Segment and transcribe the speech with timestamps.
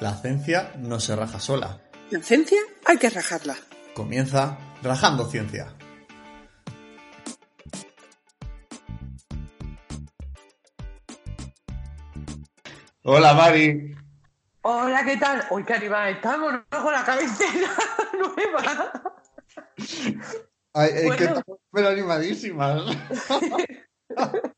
[0.00, 1.80] La ciencia no se raja sola.
[2.10, 3.56] La ciencia hay que rajarla.
[3.94, 5.74] Comienza Rajando Ciencia.
[13.02, 13.94] Hola Mari.
[14.62, 15.44] Hola, ¿qué tal?
[15.50, 16.64] Hoy, qué animada estamos, ¿no?
[16.82, 17.68] Con la cabecera
[18.18, 18.92] nueva.
[20.72, 21.24] Ay, es que Bueno.
[21.24, 22.82] estamos pero animadísimas.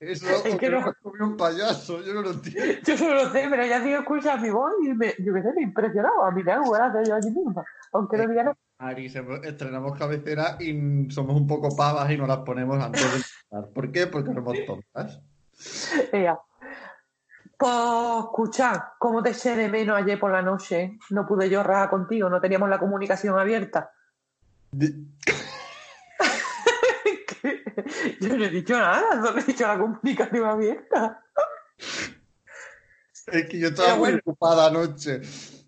[0.00, 2.80] Eso Es que no- comió un payaso, yo no lo entiendo.
[2.86, 6.24] Yo solo lo sé, pero ya digo, escucha mi voz y me, yo me impresionado.
[6.24, 7.62] A mí me hago gracia yo allí misma.
[7.92, 8.56] Aunque no diga nada.
[8.78, 13.08] Mari, se- estrenamos cabecera y somos un poco pavas y nos las ponemos antes de
[13.16, 13.72] empezar.
[13.74, 14.06] ¿Por qué?
[14.06, 15.20] Porque somos tontas.
[17.58, 17.74] Pues,
[18.20, 20.98] escucha, ¿cómo te eché de menos ayer por la noche?
[21.10, 23.90] No pude yo rajar contigo, no teníamos la comunicación abierta.
[28.20, 31.22] Yo no he dicho nada, no he dicho la comunicación abierta.
[33.26, 34.18] Es que yo estaba Pero muy bueno.
[34.24, 35.20] ocupada anoche.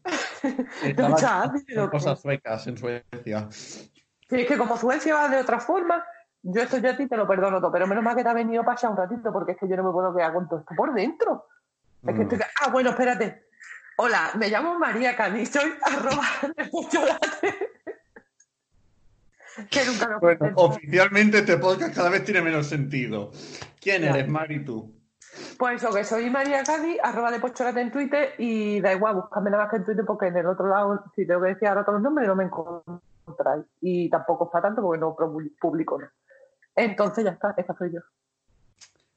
[0.83, 3.48] Estaba cosas suecas en Suecia.
[3.50, 6.05] Sí, es que como Suecia va de otra forma,
[6.42, 8.34] yo esto ya a ti te lo perdono todo, pero menos mal que te ha
[8.34, 10.60] venido para allá un ratito, porque es que yo no me puedo quedar con todo
[10.60, 11.46] esto por dentro.
[12.05, 12.28] Es que Mm.
[12.33, 13.46] estoy- Ah, bueno, espérate.
[13.98, 16.24] Hola, me llamo María Cani, soy arroba
[16.56, 16.70] de.
[19.70, 23.31] Que nunca lo Bueno, oficialmente este podcast cada vez tiene menos sentido.
[23.81, 24.95] ¿Quién eres, Mari, tú?
[25.58, 29.50] Pues eso, que soy María Cani, arroba de Pocholate en Twitter, y da igual, buscadme
[29.50, 31.84] nada más que en Twitter, porque en el otro lado, si tengo que decir ahora
[31.84, 33.64] todos los nombres, no me encontráis.
[33.80, 35.17] Y tampoco es para tanto, porque no
[35.61, 36.12] publico nada.
[36.77, 38.00] Entonces ya está, esa soy yo.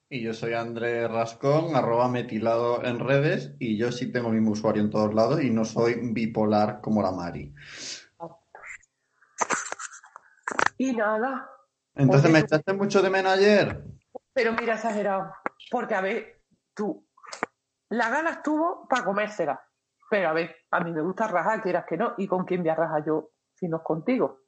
[0.07, 4.51] Y yo soy André Rascón, arroba metilado en redes, y yo sí tengo el mismo
[4.51, 7.53] usuario en todos lados y no soy bipolar como la Mari.
[10.77, 11.49] Y nada,
[11.95, 13.83] Entonces, ¿me echaste mucho de menos ayer?
[14.33, 15.33] Pero mira, exagerado.
[15.71, 16.41] Porque, a ver,
[16.73, 17.07] tú,
[17.89, 19.63] la gana estuvo para comérsela.
[20.09, 22.13] Pero, a ver, a mí me gusta rajar, quieras que no.
[22.17, 24.41] ¿Y con quién voy a rajar yo si no es contigo?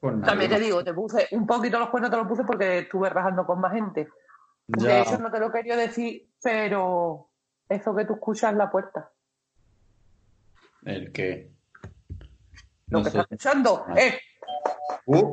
[0.00, 0.20] Pues.
[0.22, 3.44] También te digo, te puse un poquito los cuernos, te los puse porque estuve rajando
[3.44, 4.08] con más gente.
[4.68, 4.88] Ya.
[4.88, 7.30] De hecho, no te lo quería decir, pero
[7.68, 9.10] eso que tú escuchas en la puerta.
[10.84, 11.50] ¿El qué?
[12.88, 13.18] Lo No que sé.
[13.18, 13.94] estás escuchando, Ah.
[13.98, 14.18] ¡eh!
[15.08, 15.32] Uh,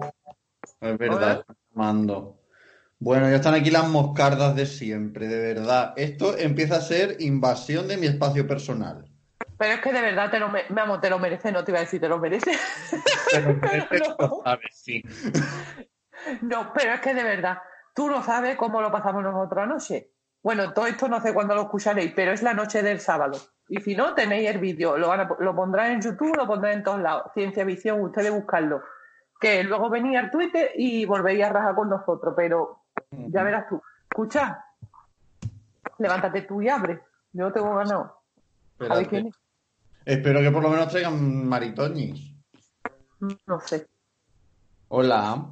[0.80, 2.40] es verdad, están llamando.
[2.98, 5.94] Bueno, ya están aquí las moscardas de siempre, de verdad.
[5.98, 9.06] Esto empieza a ser invasión de mi espacio personal.
[9.58, 11.80] Pero es que de verdad te lo, me- vamos, te lo merece, no te iba
[11.80, 12.52] a decir te lo merece.
[13.92, 14.16] No.
[14.18, 15.04] lo sabes, sí.
[16.42, 17.58] No, pero es que de verdad,
[17.94, 20.12] tú no sabes cómo lo pasamos nosotros anoche.
[20.42, 23.38] Bueno, todo esto no sé cuándo lo escucharéis, pero es la noche del sábado.
[23.68, 26.74] Y si no, tenéis el vídeo, lo, van a- lo pondrán en YouTube, lo pondrán
[26.76, 27.32] en todos lados.
[27.34, 28.82] Ciencia Visión, ustedes buscarlo.
[29.40, 33.82] Que luego venía al Twitter y volvéis a rajar con nosotros, pero ya verás tú.
[34.10, 34.64] Escucha,
[35.98, 37.02] levántate tú y abre.
[37.34, 38.02] Yo tengo ganado.
[38.04, 38.14] A
[38.80, 39.08] ver Espérate.
[39.10, 39.36] quién es.
[40.06, 42.34] Espero que por lo menos traigan maritoñis.
[43.20, 43.88] No sé.
[44.88, 45.46] Hola.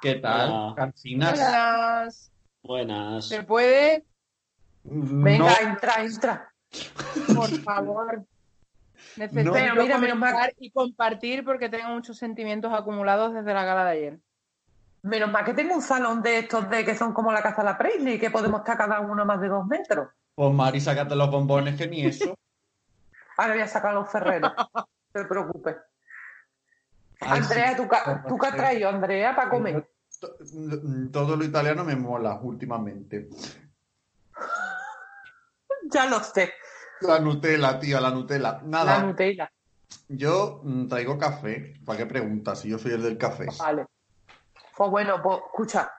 [0.00, 0.50] ¿Qué tal?
[0.50, 0.74] Hola.
[0.76, 1.32] Cansinas.
[1.38, 2.32] Buenas.
[2.62, 3.28] Buenas.
[3.28, 4.04] ¿Se puede?
[4.84, 6.52] Venga, No, entra, entra.
[7.34, 8.24] Por favor.
[9.16, 9.52] Necesito No.
[9.52, 13.90] Pero mira, menos mal- y compartir porque tengo muchos sentimientos acumulados desde la gala de
[13.90, 14.18] ayer.
[15.02, 17.64] Menos mal que tengo un salón de estos de que son como la casa de
[17.70, 20.08] la Presley, que podemos estar cada uno más de dos metros.
[20.34, 22.34] pues Mari, sácate los bombones que ni eso.
[23.36, 24.52] Ahora voy a sacar los ferreros.
[25.14, 25.76] No te preocupes.
[27.20, 27.76] Ay, Andrea, sí.
[27.76, 27.88] ¿tú,
[28.26, 29.88] ¿tú qué has traído, Andrea, para comer?
[30.18, 30.36] To-
[31.12, 33.28] Todo lo italiano me mola últimamente.
[35.90, 36.52] Ya lo sé.
[37.04, 38.60] La Nutella, tía, la Nutella.
[38.64, 39.50] Nada, La Nutella.
[40.08, 41.74] yo mm, traigo café.
[41.84, 42.60] ¿Para qué preguntas?
[42.60, 43.46] Si yo soy el del café.
[43.58, 43.86] Vale.
[44.76, 45.90] Pues bueno, pues escucha.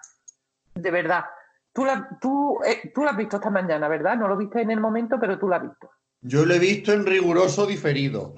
[0.73, 1.25] De verdad.
[1.71, 4.17] Tú la, tú, eh, tú la has visto esta mañana, ¿verdad?
[4.17, 5.89] No lo viste en el momento, pero tú la has visto.
[6.21, 8.33] Yo lo he visto en riguroso diferido.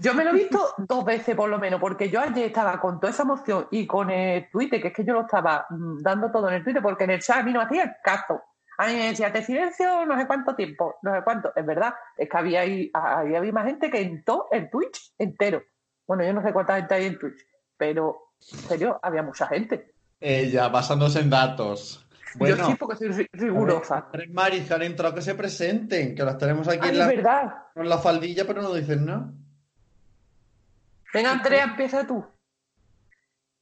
[0.00, 3.00] Yo me lo he visto dos veces por lo menos, porque yo ayer estaba con
[3.00, 6.30] toda esa emoción y con el Twitter, que es que yo lo estaba mm, dando
[6.30, 8.40] todo en el Twitter, porque en el chat a mí no hacía caso.
[8.80, 11.52] A mí me decía, te silencio no sé cuánto tiempo, no sé cuánto.
[11.54, 15.62] Es verdad, es que había ahí, ahí había más gente que entró el Twitch entero.
[16.06, 17.44] Bueno, yo no sé cuánta gente hay en Twitch,
[17.76, 19.92] pero en serio, había mucha gente.
[20.20, 22.06] Ella, basándose en datos.
[22.34, 24.08] yo Bueno, sí, porque soy ri- rigurosa.
[24.12, 26.98] tres Maris que han entrado que se presenten, que las tenemos aquí Ay, en es
[26.98, 27.54] la, verdad.
[27.74, 29.28] con la faldilla, pero no dicen nada.
[31.12, 32.24] Venga, Andrea, empieza tú.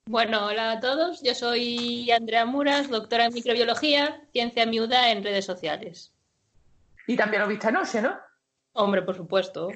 [0.09, 1.21] Bueno, hola a todos.
[1.21, 6.15] Yo soy Andrea Muras, doctora en microbiología, ciencia miuda en redes sociales.
[7.09, 8.17] Y también lo viste anoche, ¿no?
[8.75, 9.69] Hombre, por supuesto.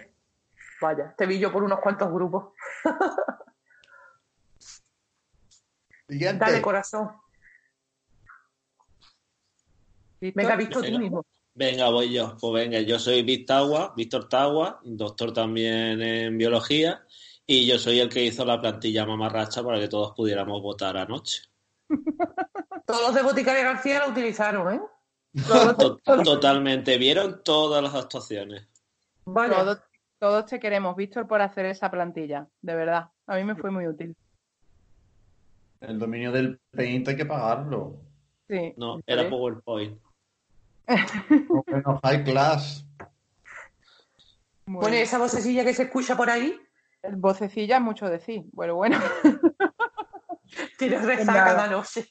[0.80, 2.54] Vaya, te vi yo por unos cuantos grupos.
[6.08, 6.44] Siguiente.
[6.44, 7.10] Dale, corazón.
[10.20, 11.26] Venga, visto tú mismo.
[11.54, 12.36] Venga, voy yo.
[12.40, 17.04] Pues venga, yo soy Víctor Víctor Tagua, doctor también en biología,
[17.52, 21.42] y yo soy el que hizo la plantilla mamarracha para que todos pudiéramos votar anoche.
[22.86, 24.80] Todos los de Boticaria García la utilizaron, ¿eh?
[25.78, 26.96] To- Totalmente.
[26.96, 28.68] Vieron todas las actuaciones.
[29.24, 29.80] Todos,
[30.18, 32.48] todos te queremos, Víctor, por hacer esa plantilla.
[32.62, 33.10] De verdad.
[33.26, 34.16] A mí me fue muy útil.
[35.80, 37.96] El dominio del Paint hay que pagarlo.
[38.48, 38.74] Sí.
[38.76, 39.98] No, era PowerPoint.
[41.66, 42.84] Bueno, high class.
[44.66, 45.02] Bueno, ¿y bien.
[45.02, 46.60] esa vocecilla que se escucha por ahí,
[47.02, 48.44] Vocecilla es mucho decir.
[48.52, 48.98] Bueno, bueno.
[50.78, 52.06] tienes rezaga cada noche.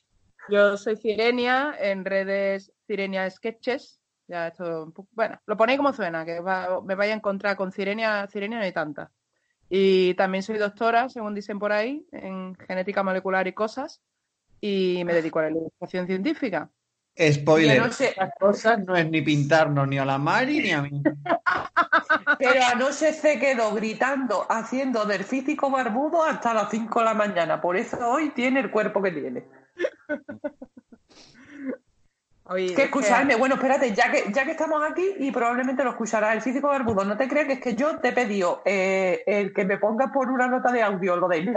[0.49, 3.99] Yo soy Cirenia, en redes Cirenia Sketches.
[4.27, 8.27] Ya esto, bueno, lo ponéis como suena, que va- me vaya a encontrar con Cirenia,
[8.27, 9.11] Cirenia no hay tanta.
[9.69, 14.01] Y también soy doctora, según dicen por ahí, en genética molecular y cosas.
[14.61, 16.69] Y me dedico a la ilustración científica.
[17.17, 17.81] Spoiler.
[17.81, 18.09] No sé.
[18.09, 21.01] Estas cosas no es ni pintarnos ni a la Mari ni a mí.
[22.39, 27.59] Pero anoche se quedó gritando, haciendo del físico barbudo hasta las 5 de la mañana.
[27.59, 29.45] Por eso hoy tiene el cuerpo que tiene.
[32.45, 35.91] Oye, Que es escucharme, bueno, espérate, ya que, ya que estamos aquí y probablemente lo
[35.91, 39.21] escucharás el físico barbudo, no te creas que es que yo te he pedido eh,
[39.27, 41.53] el que me pongas por una nota de audio lo de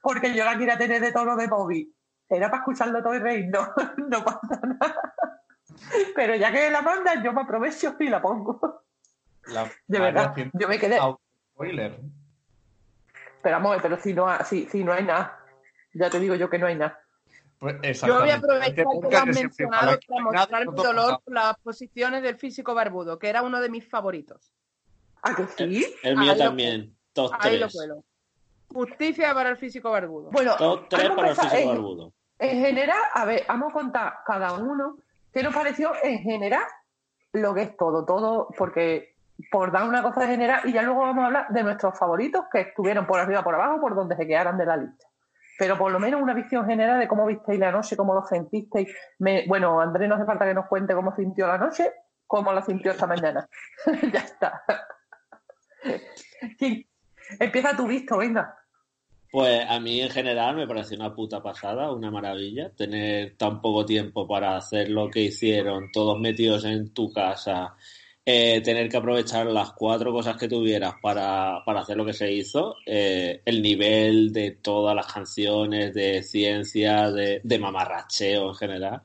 [0.00, 1.92] porque yo la quiero tener de tono de Bobby.
[2.28, 3.68] Era para escucharlo todo y reír, no,
[4.08, 5.14] no pasa nada.
[6.14, 8.82] Pero ya que la mandas, yo me aprovecho y la pongo.
[9.46, 10.98] La De Mari verdad, yo me quedé.
[11.52, 12.00] Spoiler.
[13.42, 15.38] Pero pero si no, ha- si, si no hay nada,
[15.94, 17.00] ya te digo yo que no hay nada.
[17.58, 21.32] Pues Yo voy a aprovechar Este que lo has mencionado para mostrar mi dolor por
[21.34, 24.52] las posiciones del físico barbudo, que era uno de mis favoritos.
[25.22, 25.94] ¿A que sí?
[26.02, 26.96] El mío Ahí lo- también.
[27.14, 27.72] Top Ahí lo 3.
[27.74, 28.04] cuelo.
[28.68, 30.30] Justicia para el físico barbudo.
[30.30, 32.12] Bueno, Top 3 vamos a para el físico barbudo.
[32.38, 34.96] En general, a ver, vamos a contar cada uno
[35.32, 36.64] qué nos pareció en general
[37.32, 39.14] lo que es todo, todo, porque
[39.50, 42.44] por dar una cosa de general y ya luego vamos a hablar de nuestros favoritos
[42.50, 45.06] que estuvieron por arriba, por abajo, por donde se quedaran de la lista.
[45.58, 48.94] Pero por lo menos una visión general de cómo visteis la noche, cómo lo sentisteis.
[49.46, 51.92] Bueno, Andrés no hace falta que nos cuente cómo sintió la noche,
[52.26, 53.48] cómo la sintió esta mañana.
[54.12, 54.62] ya está.
[57.40, 58.54] Empieza tu visto, venga.
[59.30, 63.84] Pues a mí en general me pareció una puta pasada, una maravilla, tener tan poco
[63.84, 67.74] tiempo para hacer lo que hicieron, todos metidos en tu casa,
[68.24, 72.32] eh, tener que aprovechar las cuatro cosas que tuvieras para, para hacer lo que se
[72.32, 79.02] hizo, eh, el nivel de todas las canciones, de ciencia, de, de mamarracheo en general,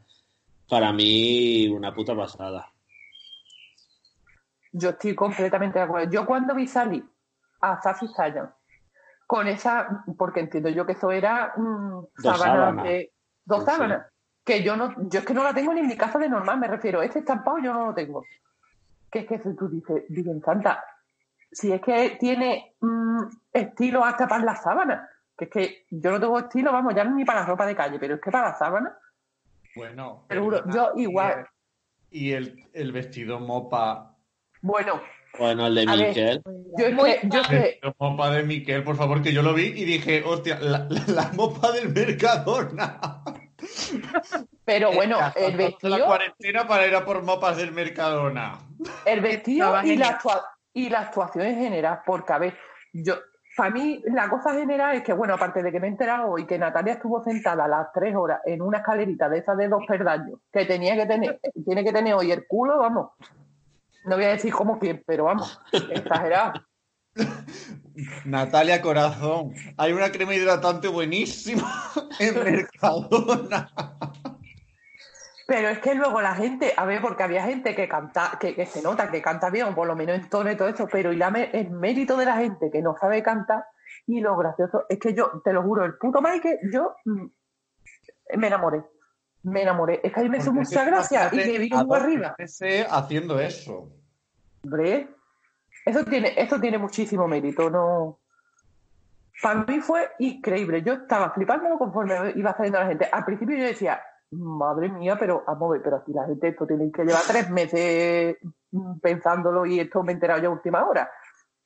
[0.69, 2.71] para mí una puta pasada.
[4.71, 6.11] Yo estoy completamente de acuerdo.
[6.11, 7.03] Yo cuando vi salir
[7.59, 8.49] a Safi Sayan
[9.31, 12.83] con esa, porque entiendo yo que eso era mm, Dos sábanas sábanas.
[12.83, 13.13] de-
[13.45, 13.71] dos Sí, sí.
[13.71, 14.07] sábanas,
[14.43, 16.59] que yo no, yo es que no la tengo ni en mi casa de normal,
[16.59, 18.25] me refiero, este estampado yo no lo tengo.
[19.09, 20.83] Que es que si tú dices, Virgen Santa,
[21.49, 23.21] si es que tiene mm,
[23.53, 27.23] estilo hasta para las sábanas, que es que yo no tengo estilo, vamos, ya ni
[27.23, 28.91] para la ropa de calle, pero es que para las sábanas,
[29.77, 30.25] Bueno,
[30.73, 31.47] yo igual.
[32.09, 34.17] Y el, el vestido mopa.
[34.61, 35.01] bueno,
[35.39, 36.07] Bueno, el de A ver.
[36.09, 36.41] Miquel,
[36.77, 39.33] yo es Muy que, yo es El que vestido mopa de Miquel, por favor, que
[39.33, 42.99] yo lo vi y dije, hostia, la, la- la mopa del Mercadona.
[44.65, 48.59] pero bueno, Eh, el La vestido, cuarentena para ir a por mopas del Mercadona.
[49.05, 50.19] El vestido y la,
[50.73, 52.57] y la actuación en general, porque a ver,
[52.93, 53.15] yo,
[53.55, 56.45] para mí la cosa general es que, bueno, aparte de que me he enterado hoy
[56.45, 59.83] que Natalia estuvo sentada a las tres horas en una escalerita de esas de dos
[59.87, 63.11] perdaños, que tenía que tener, tiene que tener hoy el culo, vamos.
[64.05, 66.53] No voy a decir como quién, pero vamos, exagerado.
[68.25, 73.69] Natalia Corazón, hay una crema hidratante buenísima en Mercadona.
[75.47, 78.65] Pero es que luego la gente, a ver, porque había gente que canta, que, que
[78.65, 81.17] se nota que canta bien, por lo menos en tono y todo eso, pero y
[81.17, 83.65] la, el mérito de la gente que no sabe cantar,
[84.07, 87.25] y lo gracioso es que yo, te lo juro, el puto Mike, yo mm,
[88.37, 88.83] me enamoré.
[89.43, 89.99] Me enamoré.
[90.03, 92.35] Es que a mí me hizo mucha gracia y a muy dos arriba.
[92.89, 93.89] haciendo eso.
[94.63, 95.09] Hombre,
[95.85, 98.19] eso tiene, eso tiene muchísimo mérito, no.
[99.41, 100.83] Para mí fue increíble.
[100.83, 103.09] Yo estaba flipándolo conforme iba saliendo la gente.
[103.11, 103.99] Al principio yo decía,
[104.31, 108.37] madre mía, pero a ver, pero aquí la gente esto tiene que llevar tres meses
[109.01, 111.09] pensándolo y esto me he enterado yo a última hora.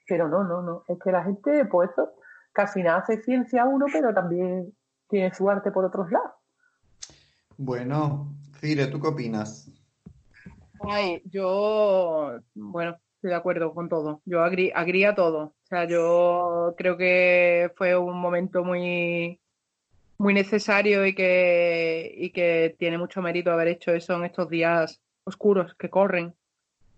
[0.08, 0.84] Pero no, no, no.
[0.88, 2.14] Es que la gente, pues eso,
[2.56, 4.74] al final hace ciencia uno, pero también
[5.10, 6.32] tiene su arte por otros lados.
[7.58, 9.72] Bueno, Cire, ¿tú qué opinas?
[10.82, 14.22] Ay, yo, bueno, estoy de acuerdo con todo.
[14.26, 15.40] Yo agri, agrí a todo.
[15.44, 19.40] O sea, yo creo que fue un momento muy,
[20.18, 25.02] muy necesario y que, y que tiene mucho mérito haber hecho eso en estos días
[25.24, 26.36] oscuros que corren.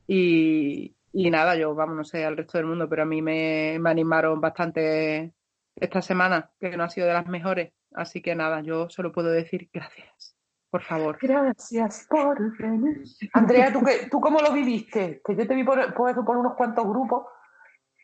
[0.07, 3.77] Y, y nada, yo, vamos, no sé al resto del mundo, pero a mí me,
[3.79, 5.33] me animaron bastante
[5.75, 7.73] esta semana, que no ha sido de las mejores.
[7.93, 10.36] Así que nada, yo solo puedo decir gracias.
[10.69, 11.17] Por favor.
[11.21, 13.03] Gracias por venir.
[13.33, 15.21] Andrea, ¿tú, qué, ¿tú cómo lo viviste?
[15.25, 17.25] Que yo te vi por, por eso por unos cuantos grupos,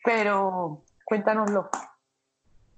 [0.02, 1.68] pero cuéntanoslo.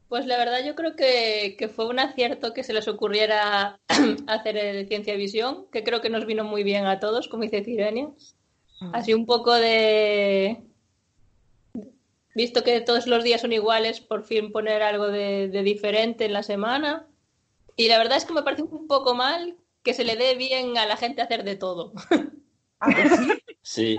[0.08, 3.80] Pues la verdad yo creo que, que fue un acierto que se les ocurriera
[4.26, 7.64] hacer el Ciencia Visión, que creo que nos vino muy bien a todos, como dice
[7.64, 8.10] Cirenia.
[8.92, 10.62] Así un poco de...
[12.34, 16.34] Visto que todos los días son iguales, por fin poner algo de, de diferente en
[16.34, 17.06] la semana.
[17.76, 20.76] Y la verdad es que me parece un poco mal que se le dé bien
[20.76, 21.92] a la gente hacer de todo.
[22.80, 23.32] ¿A que sí?
[23.62, 23.96] Sí.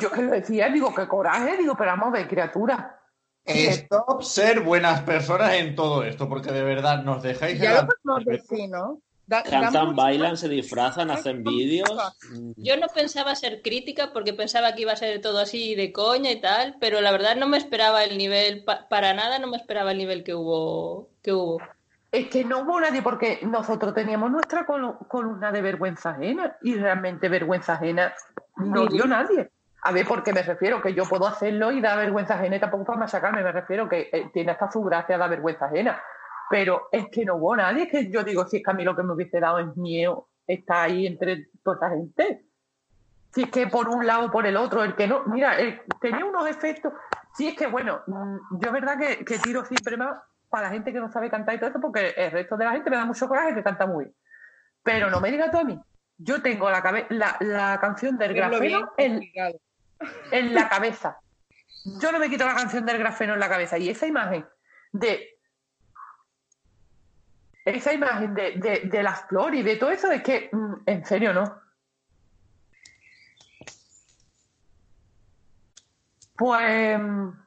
[0.00, 3.00] Yo que lo decía, digo, qué coraje, digo, pero vamos a ver, criatura.
[3.44, 7.86] Stop ser buenas personas en todo esto, porque de verdad nos dejáis Ya lo la-
[7.88, 9.02] podemos decir, ¿no?
[9.26, 11.90] Da- Cantan, bailan, se disfrazan, hacen vídeos.
[12.30, 15.92] Mm, Yo no pensaba ser crítica porque pensaba que iba a ser todo así de
[15.92, 19.46] coña y tal, pero la verdad no me esperaba el nivel, pa- para nada no
[19.48, 21.10] me esperaba el nivel que hubo.
[21.22, 21.58] Que hubo.
[22.16, 26.76] Es que no hubo nadie porque nosotros teníamos nuestra colu- columna de vergüenza ajena y
[26.76, 28.14] realmente vergüenza ajena
[28.56, 29.50] no dio nadie.
[29.82, 30.80] A ver, ¿por qué me refiero?
[30.80, 34.08] Que yo puedo hacerlo y da vergüenza ajena y tampoco para machacarme, me refiero que
[34.12, 36.00] eh, tiene hasta su gracia la vergüenza ajena.
[36.48, 38.84] Pero es que no hubo nadie, es que yo digo, si es que a mí
[38.84, 42.46] lo que me hubiese dado es miedo estar ahí entre toda esa gente.
[43.32, 45.82] Si es que por un lado o por el otro, el que no, mira, el-
[46.00, 46.92] tenía unos efectos.
[47.34, 50.16] Si es que, bueno, mm, yo es verdad que, que tiro siempre más
[50.54, 52.70] para la gente que no sabe cantar y todo eso, porque el resto de la
[52.70, 54.16] gente me da mucho coraje que canta muy bien.
[54.84, 55.76] Pero no me digas tú a mí.
[56.16, 61.18] Yo tengo la, cabe- la, la canción del grafeno en, la cabeza.
[61.98, 63.78] Yo no me quito la canción del grafeno en la cabeza.
[63.78, 64.46] Y esa imagen
[64.92, 65.28] de.
[67.64, 71.04] Esa imagen de, de, de las flores y de todo eso es que, mm, en
[71.04, 71.60] serio, ¿no?
[76.36, 76.96] Pues.
[77.00, 77.44] mm,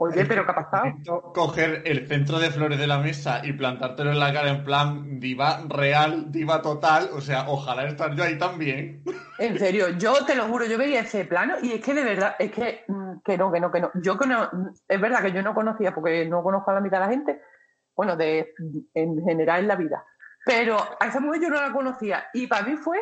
[0.00, 1.32] Oye, pero ¿qué ha pasado?
[1.34, 5.18] Coger el centro de flores de la mesa y plantártelo en la cara en plan
[5.18, 7.10] diva real, diva total.
[7.14, 9.02] O sea, ojalá estar yo ahí también.
[9.40, 12.36] En serio, yo te lo juro, yo veía ese plano y es que de verdad,
[12.38, 13.90] es que, mm, que no, que no, que no.
[13.94, 14.48] Yo que no,
[14.86, 17.42] es verdad que yo no conocía, porque no conozco a la mitad de la gente,
[17.96, 18.54] bueno, de,
[18.94, 20.04] en general en la vida,
[20.44, 22.98] pero a esa mujer yo no la conocía y para mí fue,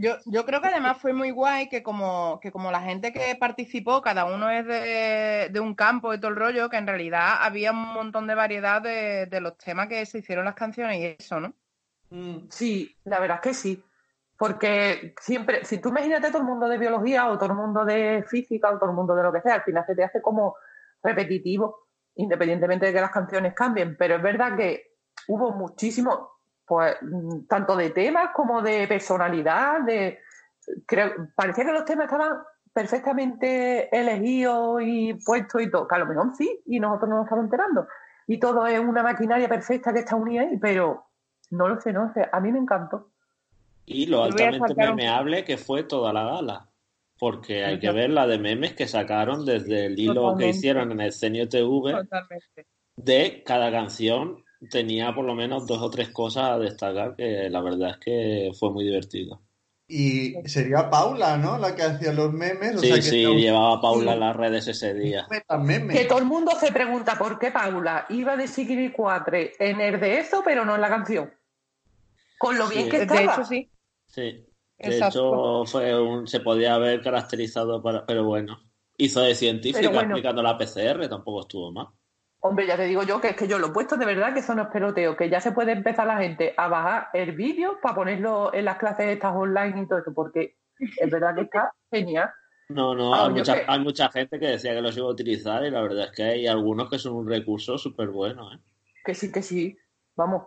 [0.00, 4.00] Yo, creo que además fue muy guay que como, que como la gente que participó,
[4.00, 7.72] cada uno es de, de un campo y todo el rollo, que en realidad había
[7.72, 11.40] un montón de variedad de, de los temas que se hicieron las canciones y eso,
[11.40, 11.54] ¿no?
[12.48, 13.84] sí, la verdad es que sí.
[14.36, 18.24] Porque siempre, si tú imagínate todo el mundo de biología o todo el mundo de
[18.26, 20.56] física o todo el mundo de lo que sea, al final se te hace como
[21.02, 23.96] repetitivo, independientemente de que las canciones cambien.
[23.98, 24.94] Pero es verdad que
[25.28, 26.39] hubo muchísimo,
[26.70, 30.20] pues, mm, tanto de temas como de personalidad, de
[30.86, 32.38] creo, parecía que los temas estaban
[32.72, 37.24] perfectamente elegidos y puestos y todo, que a lo mejor sí, y nosotros no nos
[37.24, 37.88] estamos enterando.
[38.28, 41.06] Y todo es una maquinaria perfecta que está unida ahí, pero
[41.50, 42.28] no lo sé, no lo sé.
[42.30, 43.10] A mí me encantó.
[43.84, 46.68] Y lo altamente sacar un- memeable que fue toda la gala.
[47.18, 51.00] Porque hay que ver la de memes que sacaron desde el hilo que hicieron en
[51.00, 52.66] el Cenio TV Totalmente.
[52.96, 57.60] de cada canción tenía por lo menos dos o tres cosas a destacar que la
[57.60, 59.40] verdad es que fue muy divertido.
[59.92, 61.58] Y sería Paula, ¿no?
[61.58, 62.76] La que hacía los memes.
[62.76, 65.26] O Sí, sea, que sí, llevaba a Paula en las redes ese día.
[65.28, 69.98] Que todo el mundo se pregunta por qué Paula iba de Sigrid 4 en el
[69.98, 71.34] de eso, pero no en la canción.
[72.38, 72.90] Con lo bien Sí.
[72.90, 73.32] que De estaba.
[73.34, 73.70] hecho, sí.
[74.06, 74.20] Sí.
[74.22, 74.46] De
[74.78, 75.62] Exacto.
[75.64, 78.60] hecho, fue un, se podía haber caracterizado para, pero bueno.
[78.96, 80.02] Hizo de científica bueno.
[80.02, 81.88] explicando la PCR, tampoco estuvo mal.
[82.42, 84.42] Hombre, ya te digo yo que es que yo lo he puesto de verdad que
[84.42, 87.94] son los peloteos, que ya se puede empezar la gente a bajar el vídeo para
[87.94, 92.30] ponerlo en las clases estas online y todo eso, porque es verdad que está genial.
[92.70, 95.10] No, no, Ah, hay, mucha, que- hay mucha gente que decía que los iba a
[95.10, 98.58] utilizar y la verdad es que hay algunos que son un recurso súper bueno, ¿eh?
[99.04, 99.76] Que sí, que sí.
[100.16, 100.46] Vamos.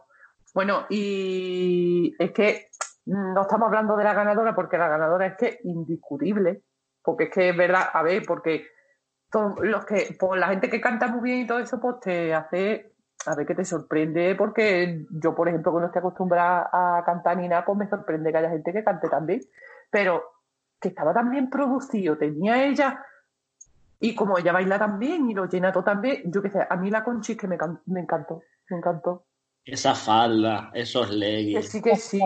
[0.53, 2.67] Bueno, y es que
[3.05, 6.63] no estamos hablando de la ganadora porque la ganadora es que indiscutible.
[7.03, 8.65] Porque es que es verdad, a ver, porque
[9.61, 12.93] los que, pues la gente que canta muy bien y todo eso, pues te hace,
[13.25, 17.37] a ver, que te sorprende, porque yo, por ejemplo, que no estoy acostumbrada a cantar
[17.37, 19.41] ni nada, pues me sorprende que haya gente que cante tan bien.
[19.89, 20.23] Pero
[20.79, 23.03] que estaba tan bien producido, tenía ella,
[23.99, 26.59] y como ella baila tan bien y lo llena todo tan bien, yo qué sé,
[26.69, 29.25] a mí la Conchis que me, can- me encantó, me encantó.
[29.65, 31.69] Esa falda, esos Que leggings.
[31.69, 32.19] sí, que sí.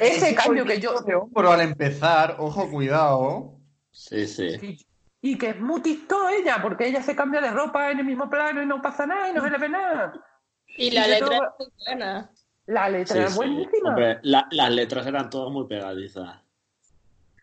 [0.00, 0.90] Ese cambio que yo...
[1.34, 3.54] Pero al empezar, ojo, cuidado.
[3.90, 4.58] Sí, sí.
[4.58, 4.86] Sí.
[5.24, 8.28] Y que es muy TikTok ella, porque ella se cambia de ropa en el mismo
[8.28, 10.12] plano y no pasa nada y no se le ve nada.
[10.76, 12.30] Y la Y letra todo- es muy buena.
[12.66, 13.36] La letra Sí, era sí.
[13.36, 13.88] buenísima.
[13.90, 16.40] Hombre, la- las letras eran todas muy pegadizas.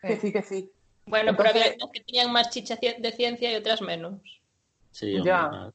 [0.02, 0.70] Que sí, que sí.
[1.06, 4.20] Bueno, pero Entonces- había unas que tenían más chicha de ciencia y otras menos.
[4.90, 5.70] Sí, hombre, Ya.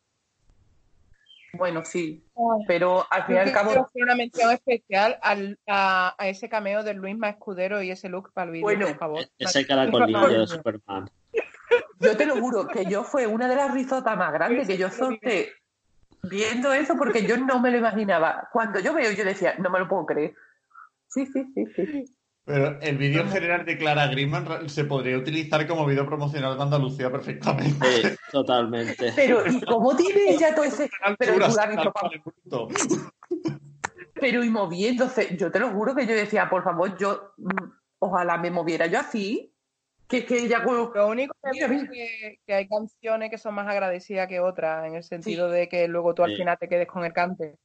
[1.53, 2.23] Bueno, sí.
[2.67, 6.49] Pero al fin y al cabo, quiero hacer una mención especial al- a, a ese
[6.49, 9.21] cameo de Luis Escudero y ese look para el vídeo, Bueno, por favor.
[9.21, 11.09] E- Ese caracolillo de Superman.
[11.99, 14.89] Yo te lo juro que yo fue una de las risotas más grandes que yo
[14.89, 15.53] solté
[16.23, 18.49] viendo eso porque yo no me lo imaginaba.
[18.51, 20.33] Cuando yo veo, yo decía, no me lo puedo creer.
[21.07, 22.05] Sí, sí, sí, sí.
[22.45, 26.63] Pero el vídeo en general de Clara Grimman se podría utilizar como vídeo promocional de
[26.63, 27.87] Andalucía perfectamente.
[27.87, 29.13] Sí, totalmente.
[29.15, 30.89] Pero, ¿y cómo tiene ella todo ese...?
[31.17, 31.39] Pero,
[32.47, 32.67] tú
[34.13, 38.37] pero y moviéndose, yo te lo juro que yo decía, por favor, yo mm, ojalá
[38.37, 39.54] me moviera yo así,
[40.07, 41.91] que es que ella con- Lo único que Mira, es mira.
[41.91, 45.87] que, que hay canciones que son más agradecidas que otras, en el sentido de que
[45.87, 46.37] luego tú al Sí.
[46.37, 47.57] final te quedes con el cante.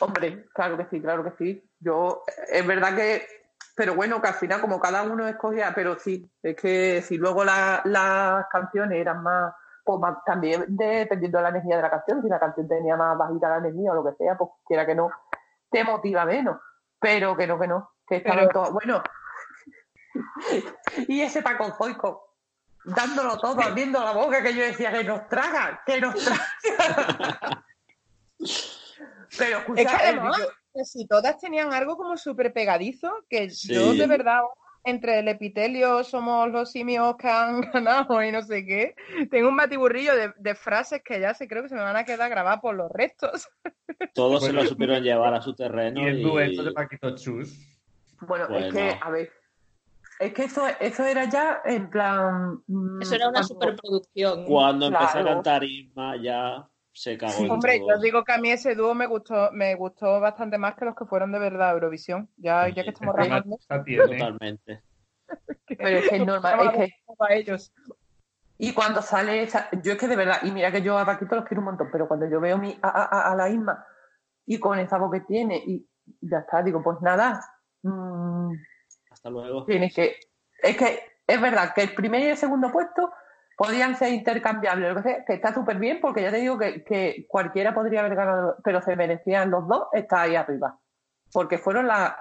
[0.00, 1.62] Hombre, claro que sí, claro que sí.
[1.80, 3.26] Yo, es verdad que,
[3.74, 7.44] pero bueno, que al final como cada uno escogía, pero sí, es que si luego
[7.44, 12.22] la- las canciones eran más, pues más- también dependiendo de la energía de la canción,
[12.22, 14.94] si la canción tenía más bajita la energía o lo que sea, pues quiera que
[14.94, 15.10] no,
[15.70, 16.60] te motiva menos,
[17.00, 19.02] pero que no, que no, que estaban Pero- todos, bueno,
[21.08, 21.42] y ese
[21.78, 22.34] Zoico,
[22.84, 27.64] dándolo todo, abriendo la boca, que yo decía, que nos traga, que nos traga.
[29.38, 33.74] pero escucha, Es que además, que si todas tenían algo como súper pegadizo, que Sí.
[33.74, 34.40] yo de verdad,
[34.84, 38.94] entre el epitelio somos los simios que han ganado y no sé qué,
[39.30, 42.04] tengo un batiburrillo de, de frases que ya se creo que se me van a
[42.04, 43.48] quedar grabadas por los restos.
[44.14, 46.00] Todos se lo supieron llevar a su terreno.
[46.02, 47.58] Y el y- dueto de Paquito Chus.
[48.20, 49.30] Bueno, es que, a ver,
[50.20, 52.62] es que eso, eso era ya en plan...
[52.66, 54.44] mm, Eso era una cuando- superproducción.
[54.46, 55.26] Cuando empezó a Claro.
[55.28, 57.88] cantar Isma ya se cagó Hombre, todo.
[57.90, 60.94] yo digo que a mí ese dúo me gustó, me gustó bastante más que los
[60.96, 62.30] que fueron de verdad a Eurovisión.
[62.36, 63.14] Ya, ya que estamos
[63.84, 64.06] tiene.
[64.18, 64.82] Totalmente.
[65.66, 66.94] Pero es que es normal, es que...
[67.18, 67.72] a ellos.
[68.58, 69.68] Y cuando sale esa...
[69.82, 71.88] Yo es que de verdad, y mira que yo a Paquito los quiero un montón,
[71.92, 73.84] pero cuando yo veo mi, a, a- a la Isma
[74.46, 75.86] y con esa voz que tiene y
[76.22, 77.44] ya está, digo, pues nada,
[77.82, 78.52] mm,
[79.26, 79.64] Hasta luego.
[79.64, 80.16] tienes que...
[80.62, 83.12] Es que es verdad que el primer y el segundo puesto
[83.56, 86.84] podían ser intercambiables, lo que, sea, que está súper bien porque ya te digo que,
[86.84, 90.78] que cualquiera podría haber ganado, pero se merecían los dos estar ahí arriba.
[91.32, 92.14] Porque fueron las,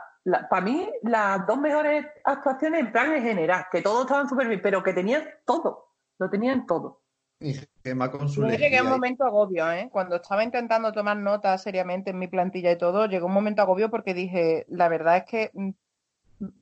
[0.50, 4.62] para mí, las dos mejores actuaciones en plan en general, que todos estaban súper bien,
[4.64, 7.04] pero que tenían todo, lo tenían todo.
[7.40, 9.90] Y Gemma con su Yo llegué a un momento agobio, ¿eh?
[9.92, 13.92] Cuando estaba intentando tomar notas seriamente en mi plantilla y todo, llegó un momento agobio
[13.92, 15.70] porque dije, la verdad es que, mm,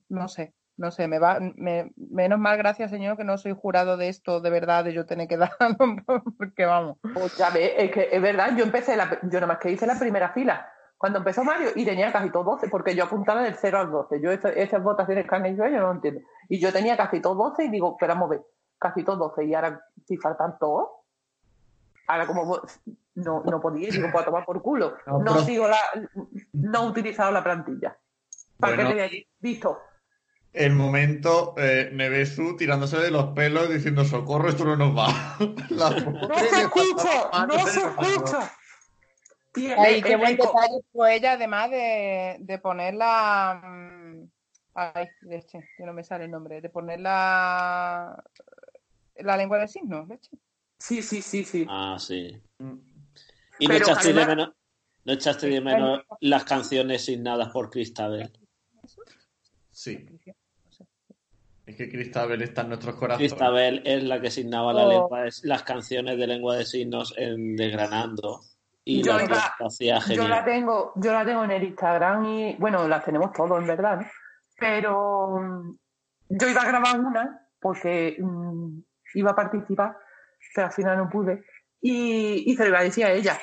[0.09, 3.97] no sé, no sé, me va, me- menos mal, gracias señor, que no soy jurado
[3.97, 5.51] de esto, de verdad, de yo tener que dar,
[6.38, 6.97] porque vamos.
[7.13, 9.86] Pues ya ves, es que es verdad, yo empecé, la, yo nada más que hice
[9.88, 10.69] la primera fila.
[10.97, 14.21] Cuando empezó Mario y tenía casi todos 12, porque yo apuntaba del 0 al 12.
[14.21, 16.21] Yo esa- esas votaciones que han hecho ellos no lo entiendo.
[16.47, 18.41] Y yo tenía casi todos 12 y digo, esperamos ver,
[18.79, 19.43] casi todos 12.
[19.43, 20.88] Y ahora, si faltan todos,
[22.07, 22.62] ahora como
[23.15, 24.95] no, no podía, digo, pues a tomar por culo.
[25.05, 25.77] No, No, pero- sigo la,
[26.53, 27.97] no he utilizado la plantilla.
[28.63, 28.89] Para Bueno.
[28.89, 29.78] que veáis, visto.
[30.54, 35.08] El momento eh, Nevesu tirándose de los pelos diciendo socorro, esto no nos va.
[35.69, 37.45] La ¡No se escucha!
[37.47, 38.52] ¡No se escucha!
[39.78, 43.62] Ay, qué buen detalle tuvo ella, además de, de poner la...
[43.63, 44.30] mm,
[44.76, 48.23] Ay, leche, que no me sale el nombre, de poner la...
[49.17, 50.32] La lengua de signos, leche.
[50.80, 51.65] Sí, sí, sí, sí.
[51.69, 52.41] Ah, sí.
[53.60, 54.49] ¿Y no echaste, de menos,
[55.06, 58.32] no echaste de menos las canciones signadas por Cristabel?
[59.73, 60.05] Sí,
[61.65, 63.31] es que Cristabel está en nuestros corazones.
[63.31, 64.89] Cristabel es la que signaba la Oh.
[64.89, 68.41] lengua de- las canciones de lengua de signos en Desgranando.
[68.86, 69.55] Y Yo la
[70.13, 73.65] Yo la tengo, yo la tengo en el Instagram y bueno, las tenemos todos en
[73.67, 74.07] verdad, ¿no?
[74.59, 75.77] Pero mm,
[76.29, 78.79] yo iba a grabar una porque mm,
[79.15, 79.97] iba a participar,
[80.53, 81.45] pero al final no pude.
[81.81, 83.39] Y, y se lo iba a decir a ella.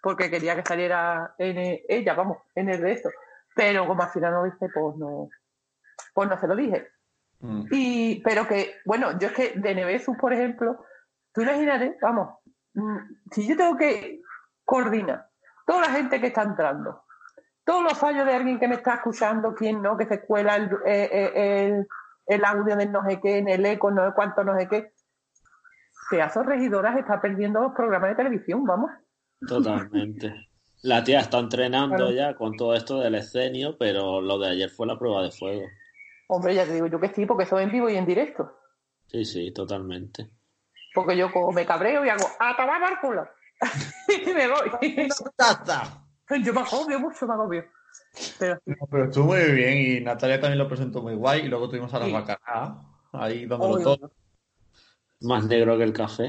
[0.00, 3.10] Porque quería que saliera en el- ella, vamos, en el de esto.
[3.58, 5.28] Pero como al final no hice, pues no,
[6.14, 6.92] pues no se lo dije.
[7.40, 7.64] Mm.
[7.72, 10.84] Y, pero que, bueno, yo es que de Nevesus, por ejemplo,
[11.34, 12.38] tú imagínate, vamos,
[12.74, 12.98] mm,
[13.32, 14.20] si yo tengo que
[14.64, 15.26] coordinar
[15.66, 17.02] toda la gente que está entrando,
[17.64, 20.70] todos los fallos de alguien que me está escuchando, quién no, que se cuela el,
[20.86, 21.88] eh, eh, el,
[22.26, 24.92] el audio del no sé qué, en el eco, no sé cuánto, no sé qué.
[26.10, 28.92] Pedazo de regidoras está perdiendo los programas de televisión, vamos.
[29.44, 30.48] Totalmente.
[30.82, 32.10] La tía está entrenando Claro.
[32.12, 35.66] ya con todo esto del escenio, pero lo de ayer fue la prueba de fuego.
[36.28, 38.52] Hombre, ya te digo yo que sí, porque soy en vivo y en directo.
[39.06, 40.30] Sí, sí, totalmente.
[40.94, 43.28] Porque yo como me cabreo y hago, a tomar por culo.
[44.26, 45.08] y me voy.
[45.36, 46.04] ¡Taza!
[46.44, 47.64] Yo me agobio mucho, me agobio.
[48.38, 51.68] Pero No, pero estuvo muy bien y Natalia también lo presentó muy guay y luego
[51.68, 52.12] tuvimos a la Sí.
[52.12, 53.84] bacana ahí dándolo Obvio.
[53.84, 54.12] todo.
[55.22, 56.28] Más negro que el café.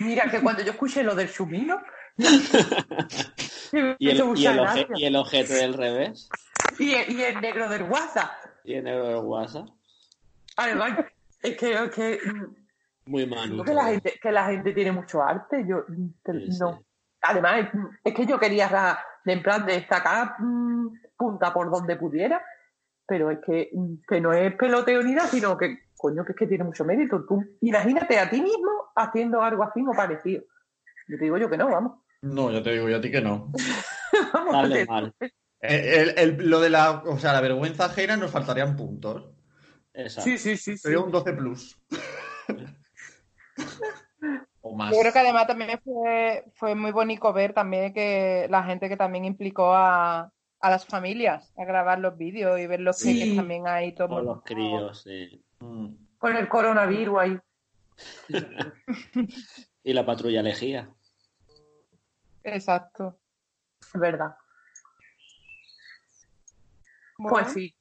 [0.00, 1.80] mira que cuando yo escuché lo del chumino.
[4.00, 4.96] Y el, y, mucha el oje- gracia.
[4.96, 6.28] y el ojete del revés.
[6.78, 8.30] y, el, y el negro del WhatsApp.
[8.64, 9.68] Y el negro del WhatsApp.
[10.56, 10.98] Además,
[11.42, 12.18] es que, es que,
[13.06, 13.62] Muy mano.
[13.64, 15.64] que, la gente, que la gente tiene mucho arte.
[15.68, 15.84] Yo
[16.22, 16.78] te- Sí, no.
[16.78, 16.84] sí.
[17.22, 17.68] Además,
[18.04, 22.42] es, que yo quería en plan de sacar mm, punta por donde pudiera,
[23.06, 26.38] pero es que, mm, que no es peloteo ni nada, sino que, coño, que es
[26.38, 27.24] que tiene mucho mérito.
[27.26, 30.42] Tú imagínate a ti mismo haciendo algo así o parecido.
[31.08, 31.98] Yo te digo yo que no, vamos.
[32.22, 33.52] No, yo te digo yo a ti que no.
[34.32, 35.14] vamos Dale que- mal.
[35.60, 39.30] El- el- el- lo de la, o sea, la vergüenza ajena nos faltarían puntos.
[39.92, 40.30] Exacto.
[40.30, 40.72] Sí, sí, sí.
[40.72, 40.78] sí.
[40.78, 41.76] Sería un 12 plus.
[44.60, 44.92] o más.
[44.94, 48.96] Yo creo que además también fue, fue muy bonito ver también que la gente que
[48.96, 53.14] también implicó a, a las familias a grabar los vídeos y ver los Sí.
[53.18, 55.42] peques también ahí todo Con los críos, sí.
[55.60, 55.88] Mm.
[56.18, 57.38] Con el coronavirus ahí.
[59.84, 60.90] Y la patrulla lejía.
[62.54, 63.18] Exacto.
[63.80, 64.36] Es verdad.
[67.18, 67.74] Bueno, Pues sí.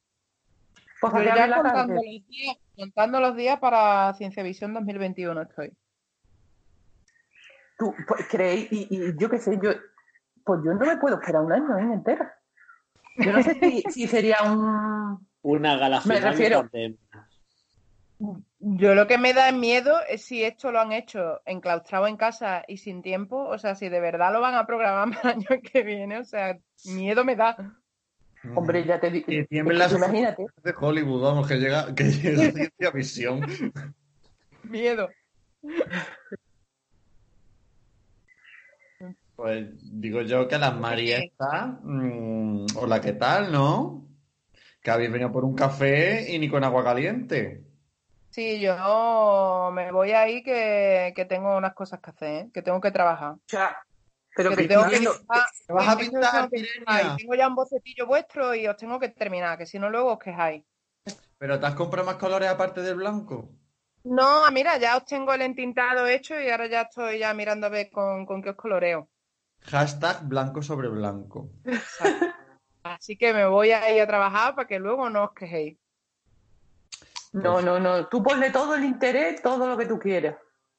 [1.00, 1.94] Pues yo ya la contando tarde.
[1.96, 5.72] los, días, contando los días para Ciencia Visión 2021 estoy.
[7.78, 9.70] Tú, pues, creéis, y, y yo qué sé, yo,
[10.44, 11.94] pues yo no me puedo esperar un año ¿eh?
[11.94, 12.34] entera.
[13.18, 15.28] Yo no sé si, si sería un...
[15.44, 16.98] Una gala Me refiero- de-
[18.60, 22.64] Yo lo que me da miedo es si esto lo han hecho enclaustrado en casa
[22.68, 25.62] y sin tiempo, o sea, si de verdad lo van a programar para el año
[25.62, 27.56] que viene, o sea, miedo me da.
[28.56, 29.28] Hombre, ya te digo.
[29.50, 30.46] Imagínate.
[30.64, 33.42] de Hollywood, vamos, que llega, que llega ciencia visión.
[34.64, 35.10] Miedo.
[39.36, 39.68] Pues
[40.00, 44.08] digo yo que las Mariestas, mm, hola, ¿qué tal, no?
[44.82, 47.67] Que habéis venido por un café y ni con agua caliente.
[48.38, 52.50] Sí, yo me voy ahí que, que tengo unas cosas que hacer, ¿eh?
[52.54, 53.32] que tengo que trabajar.
[53.32, 53.76] O sea,
[54.36, 57.56] pero Que que tengo que viendo- dibujar, ¿Te vas a pintar, y tengo ya un
[57.56, 60.64] bocetillo vuestro y os tengo que terminar, que si no luego os quejáis.
[61.40, 63.50] ¿Pero te has comprado más colores aparte del blanco?
[64.04, 67.70] No, mira, ya os tengo el entintado hecho y ahora ya estoy ya mirando a
[67.70, 69.10] ver con, con qué os coloreo.
[69.66, 71.50] Hashtag blanco sobre blanco.
[72.84, 75.78] Así que me voy a ir a trabajar para que luego no os quejéis.
[77.44, 78.08] No, no, no.
[78.08, 80.38] Tú ponle todo el interés, todo lo que tú quieras.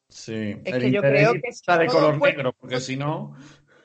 [0.08, 0.60] Sí.
[0.64, 3.36] Es el que yo interés creo que está si de color negro, porque si no...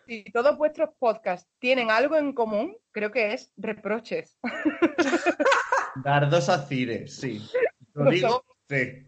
[0.05, 4.37] Si todos vuestros podcasts tienen algo en común, creo que es reproches.
[6.03, 7.41] Dardos a Cire, sí.
[7.93, 9.07] Lo digo, sí.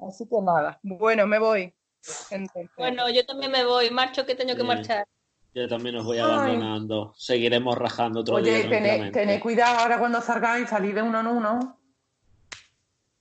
[0.00, 0.78] Así que nada.
[0.82, 1.74] Bueno, me voy.
[2.30, 5.06] Entonces, Bueno, yo también me voy, marcho que tengo que marchar.
[5.54, 6.24] Yo también os voy Ay.
[6.24, 7.14] abandonando.
[7.16, 9.20] Seguiremos rajando otro Oye, día tened, tranquilamente.
[9.20, 11.77] tened cuidado ahora cuando salgáis, salid de uno en uno.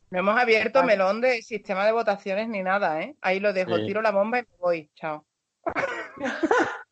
[0.10, 0.94] No hemos abierto Vale.
[0.94, 3.16] melón de sistema de votaciones ni nada, ¿eh?
[3.22, 3.86] Ahí lo dejo, Sí.
[3.88, 4.90] tiro la bomba y me voy.
[4.96, 5.26] Chao.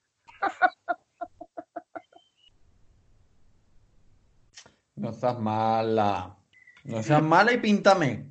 [4.95, 6.38] No seas mala.
[6.84, 8.25] No seas mala y píntame.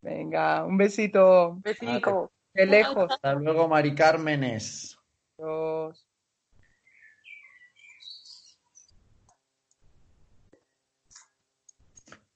[0.00, 2.32] Venga, un besito Besico.
[2.54, 3.10] de lejos.
[3.10, 4.98] Hasta luego, Mari Cármenes.
[5.38, 6.05] Adiós.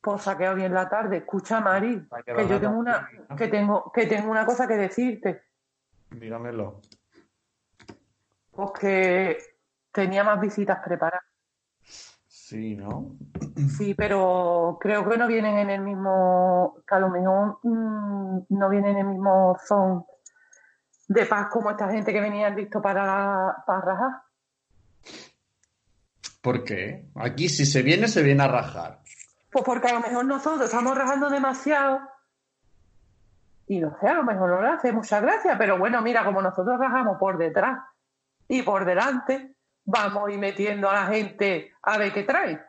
[0.00, 1.18] Pues ha quedado bien la tarde.
[1.18, 5.42] Escucha, Mari, que yo tengo una, que tengo, que tengo una cosa que decirte.
[6.10, 6.80] Dígamelo.
[8.50, 9.38] Porque
[9.92, 11.24] tenía más visitas preparadas.
[12.26, 13.16] Sí, ¿no?
[13.76, 18.68] Sí, pero creo que no vienen en el mismo, que a lo mejor mm, no
[18.68, 20.04] vienen en el mismo son
[21.06, 24.10] de paz como esta gente que venía listo para, para rajar.
[26.40, 27.10] ¿Por qué?
[27.16, 29.00] Aquí si se viene, se viene a rajar.
[29.50, 32.00] Pues porque a lo mejor nosotros estamos rajando demasiado
[33.70, 36.42] y no sé, a lo mejor no le hace mucha gracia, pero bueno, mira, como
[36.42, 37.78] nosotros rajamos por detrás
[38.48, 42.60] y por delante, vamos a ir metiendo a la gente a ver qué trae.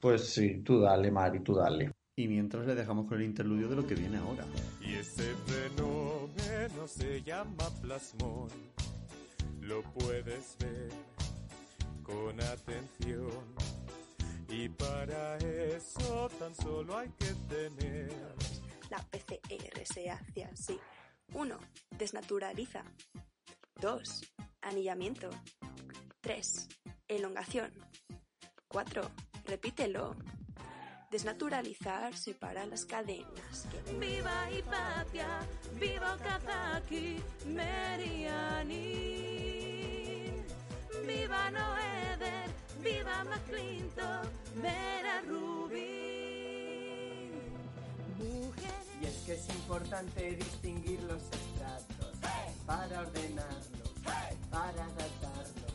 [0.00, 1.92] Pues sí, tú dale, Mari, tú dale.
[2.16, 4.44] Y mientras le dejamos con el interludio de lo que viene ahora.
[4.80, 8.48] Y ese fenómeno se llama plasmón.
[9.60, 10.90] Lo puedes ver
[12.02, 13.30] con atención.
[14.50, 18.12] Y para eso tan solo hay que tener
[18.90, 20.78] La PCR se hace así.
[21.32, 21.58] 1.
[21.96, 22.82] Desnaturaliza.
[23.80, 24.32] 2.
[24.62, 25.30] Anillamiento.
[26.20, 26.68] 3.
[27.06, 27.72] Elongación.
[28.68, 29.10] 4.
[29.46, 30.16] Repítelo.
[31.10, 33.66] Desnaturalizar separa las cadenas.
[33.98, 35.40] Viva Hipatia,
[35.78, 38.84] viva Okazaki, Meriani.
[41.04, 42.50] viva Noeder,
[42.82, 44.28] viva McClinton,
[44.62, 45.80] Vera Rubin.
[48.18, 48.86] Mujeres.
[49.00, 52.14] Y es que es importante distinguir los estratos
[52.66, 53.90] para ordenarlos,
[54.50, 55.70] para adaptarlos.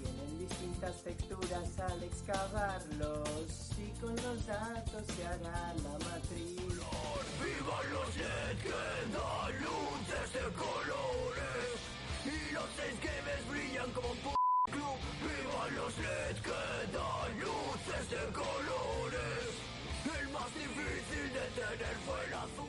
[0.00, 6.58] Tienen distintas texturas al excavarlos y con los datos se hará la matriz.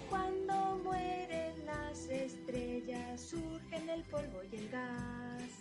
[0.09, 5.51] Cuando mueren las estrellas surgen el polvo y el gas.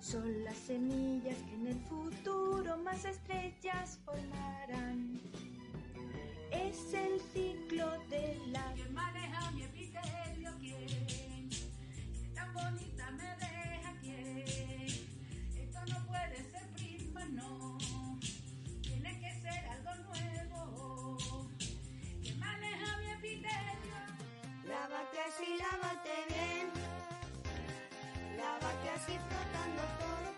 [0.00, 5.20] Son las semillas que en el futuro más estrellas formarán.
[6.50, 8.72] Es el ciclo de la...
[8.74, 10.50] ¿Quién maneja mi epitelio?
[10.60, 11.48] ¿Quién?
[11.48, 13.47] ¿Qué tan bonita me
[18.82, 21.48] Tiene que ser algo nuevo.
[22.22, 23.98] ¿Quién maneja mi epitelio?
[24.64, 26.70] Lávate así, lávate bien.
[28.36, 30.37] Lávate así frotando todo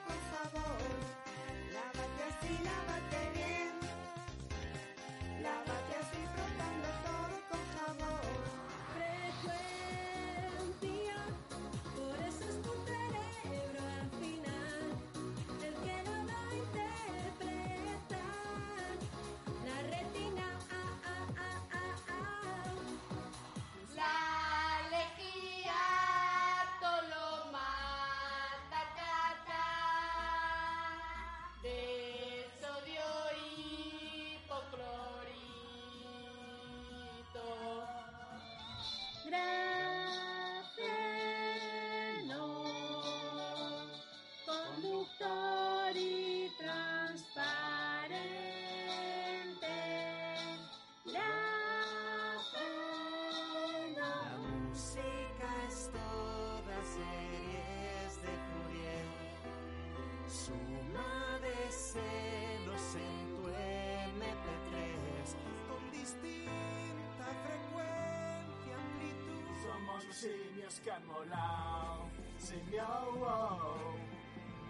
[70.10, 72.08] Los simios que han molado.
[72.36, 73.76] Simio, oh,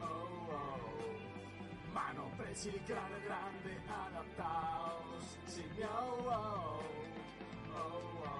[0.02, 0.06] oh,
[0.52, 1.94] oh.
[1.94, 5.38] Mano presa y grande, adaptados.
[5.46, 6.80] Simio, oh,
[7.74, 8.38] oh, oh.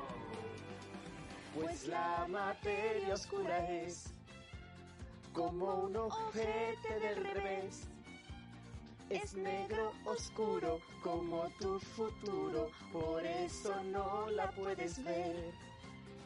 [1.54, 4.12] Pues la materia oscura es
[5.32, 7.88] como un ojete del revés.
[9.08, 15.54] Es negro oscuro como tu futuro, por eso no la puedes ver.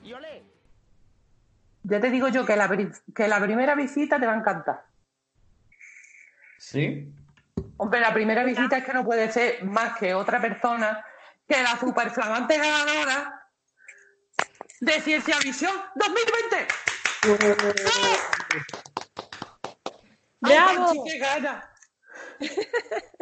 [0.03, 0.54] Y olé.
[1.85, 2.69] Ya te digo yo que la,
[3.15, 4.87] que la primera visita te va a encantar.
[6.59, 7.13] ¿Sí?
[7.77, 11.05] Hombre, la primera visita es que no puede ser más que otra persona
[11.47, 13.49] que la superflamante ganadora
[14.81, 16.69] de Ciencia Visión 2020.
[17.93, 18.17] ¡Ay,
[20.41, 21.05] ¡Bravo!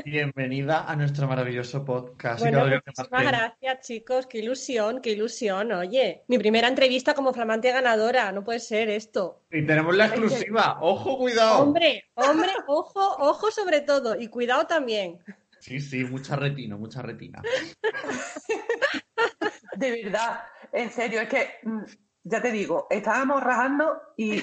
[0.04, 2.40] Bienvenida a nuestro maravilloso podcast.
[2.40, 4.26] Bueno, muchísimas gracias, chicos.
[4.26, 5.72] Qué ilusión, qué ilusión.
[5.72, 8.32] Oye, mi primera entrevista como flamante ganadora.
[8.32, 9.42] No puede ser esto.
[9.50, 10.78] Y tenemos la exclusiva.
[10.80, 11.62] ¡Ojo, cuidado!
[11.62, 14.20] Hombre, hombre, ojo, ojo sobre todo.
[14.20, 15.18] Y cuidado también.
[15.60, 17.40] Sí, sí, mucha retina, mucha retina.
[19.76, 20.40] De verdad,
[20.72, 21.82] en serio, es que, mm,
[22.24, 24.42] ya te digo, estábamos rajando y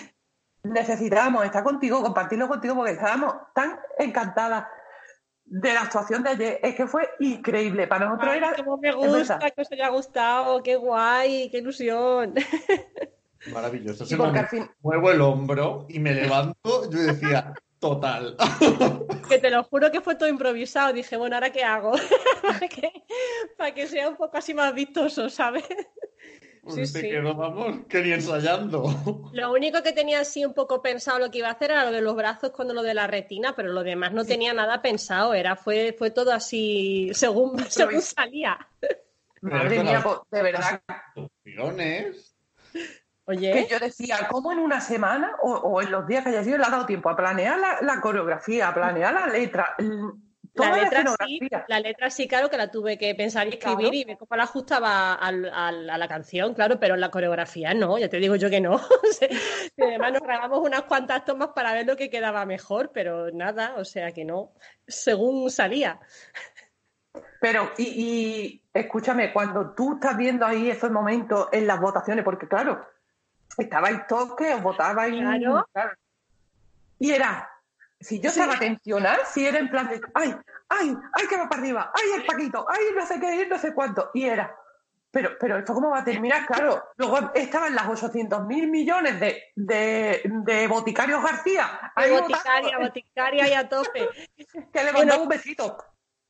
[0.64, 4.66] necesitábamos estar contigo, compartirlo contigo, porque estábamos tan encantadas
[5.46, 6.60] de la actuación de ayer.
[6.62, 7.88] Es que fue increíble.
[7.88, 8.54] Para nosotros Ay, era.
[8.56, 10.62] cómo me gusta, que os haya gustado.
[10.62, 12.36] Qué guay, qué ilusión.
[13.54, 14.06] Maravilloso.
[14.06, 16.90] Sí, porque al fin- muevo el hombro y me levanto.
[16.92, 18.36] Yo decía, total.
[19.30, 20.92] Que te lo juro que fue todo improvisado.
[20.92, 21.92] Dije, bueno, ¿ahora qué hago?
[22.42, 22.92] para, que,
[23.58, 25.64] para que sea un poco así más vistoso, ¿sabes?
[26.70, 27.10] Sí, Te sí.
[27.10, 28.84] quedo, vamos, que ni ensayando.
[29.34, 31.92] Lo único que tenía así un poco pensado lo que iba a hacer era lo
[31.92, 35.34] de los brazos con lo de la retina, pero lo demás no tenía nada pensado,
[35.34, 38.58] era fue, fue todo así según, según salía.
[39.42, 40.82] Madre mía, pues, de verdad.
[41.16, 42.36] Opciones.
[42.74, 42.90] Que
[43.26, 46.58] Oye, yo decía, ¿cómo en una semana o, o en los días que haya sido
[46.58, 49.76] le ha dado tiempo a planear la, la coreografía, a planear la letra,
[50.60, 53.96] la letra sí, la letra sí, claro que la tuve que pensar y escribir Claro.
[53.96, 55.32] y ver cómo la ajustaba a
[55.72, 58.80] la canción, claro, pero en la coreografía no, ya te digo yo que no.
[59.78, 63.76] Y además nos grabamos unas cuantas tomas para ver lo que quedaba mejor, pero nada,
[63.78, 64.52] o sea que no,
[64.88, 66.00] según salía.
[67.42, 72.48] Pero, y, y escúchame, cuando tú estás viendo ahí esos momentos en las votaciones, porque
[72.48, 72.86] claro,
[73.58, 75.14] estabais todos que os votabais.
[75.14, 75.66] Claro.
[77.00, 77.50] Y era
[78.00, 80.36] si yo estaba tensionada, si era en plan de, ay,
[80.70, 83.74] ay, ay, que va para arriba, ay, el Paquito, ay, no sé qué, no sé
[83.74, 84.10] cuánto.
[84.14, 84.56] Y era,
[85.12, 86.84] pero, pero esto cómo va a terminar, claro.
[86.98, 91.92] Luego estaban las 800 mil millones de, de, de boticarios García.
[91.96, 94.08] ahí boticaria, votando, boticaria y a tope.
[94.74, 95.78] que le mandaba un besito.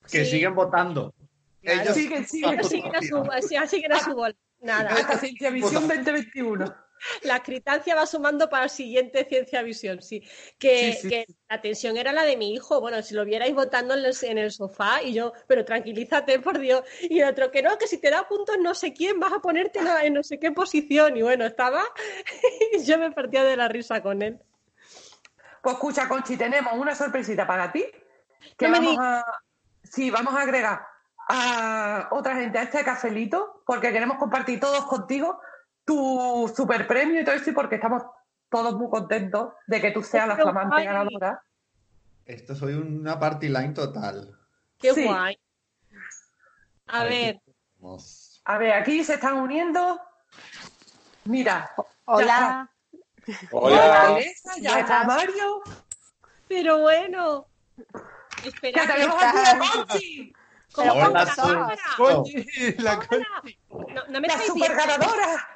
[0.10, 0.32] Que Sí.
[0.32, 1.14] siguen votando.
[1.62, 1.82] Claro.
[1.82, 3.22] Ellos Siguen, siguen, Así que era su,
[3.80, 4.36] que era su bola.
[4.62, 4.90] Nada.
[4.92, 6.74] Hasta Ciencia Visión 2021.
[7.24, 10.24] La critancia va sumando para el siguiente Ciencia Visión, sí.
[10.58, 12.82] Que, Sí, sí, que la tensión era la de mi hijo.
[12.82, 16.60] Bueno, si lo vierais votando en el, en el sofá y yo, pero tranquilízate, por
[16.60, 16.84] Dios.
[17.02, 19.40] Y el otro, que no, que si te da puntos no sé quién, vas a
[19.40, 21.18] ponerte en, no sé qué posición.
[21.18, 21.84] Y bueno, estaba.
[22.74, 24.40] y yo me partía de la risa con él.
[25.62, 27.86] Pues escucha, Conchi, tenemos una sorpresita para ti.
[28.58, 29.26] Que No vamos a.
[29.84, 30.86] Sí, vamos a agregar
[31.30, 35.40] a otra gente a este cafelito, porque queremos compartir todos contigo
[35.90, 38.04] tu super premio y todo eso, y porque estamos
[38.48, 40.86] todos muy contentos de que tú seas la flamante guay.
[40.86, 41.44] ganadora.
[42.26, 44.38] Esto soy una party line total.
[44.78, 45.06] Qué Sí.
[45.06, 45.36] guay.
[46.88, 47.42] A ver.
[48.46, 50.00] A ver, aquí se están uniendo.
[51.26, 51.72] Mira.
[52.06, 52.70] Hola.
[53.26, 54.20] Ya está Hola.
[54.62, 55.62] Ya está Mario.
[56.48, 57.48] pero bueno.
[58.46, 60.34] Espera, que tenemos aquí a Conchi,
[60.72, 61.78] ¿Cómo ahora?
[61.98, 63.60] Conchi, la Conchi.
[63.70, 65.48] No, no me la super ganadora.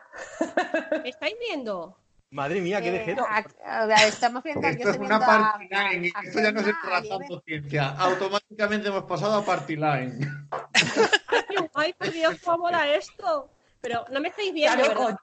[1.03, 1.97] ¿Me estáis viendo?
[2.31, 3.17] Madre mía, qué Eh, vejez.
[3.19, 6.11] a- estamos viendo, Esto es una party line.
[6.15, 7.89] a Esto ya no es a trazando ciencia.
[7.97, 10.17] Automáticamente hemos pasado a party line.
[11.49, 13.49] Qué guay, por Dios, cómo mola esto.
[13.81, 15.19] Pero no me estáis viendo, Claro, ¿verdad?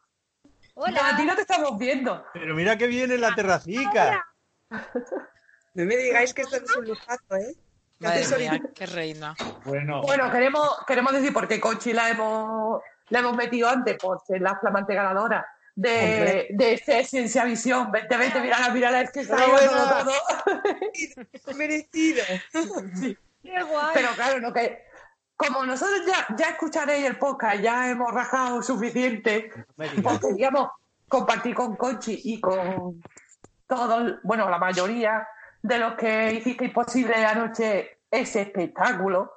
[0.76, 1.24] No, a ti Hola.
[1.24, 2.24] no te estamos viendo.
[2.32, 4.24] Pero mira que viene la terracica.
[4.70, 7.54] No me digáis que esto es un lujazo, ¿eh?
[7.98, 9.34] Madre mía, qué reina.
[9.64, 14.40] Bueno, Bueno, queremos, queremos decir, porque Conchi la hemos, la hemos metido antes por ser
[14.40, 18.40] la flamante ganadora de, de este Ciencia Visión 2020.
[18.40, 21.54] Mírala, mírala, es que está dándolo todo.
[21.56, 22.22] merecido.
[23.42, 23.90] Qué guay.
[23.94, 24.84] Pero claro, no que
[25.36, 30.68] como nosotros ya, ya escucharéis el podcast, ya hemos rajado suficiente, pues queríamos
[31.08, 33.02] compartir con Conchi y con
[33.66, 35.26] todos, bueno, la mayoría
[35.62, 39.32] de los que hicisteis posible anoche ese espectáculo,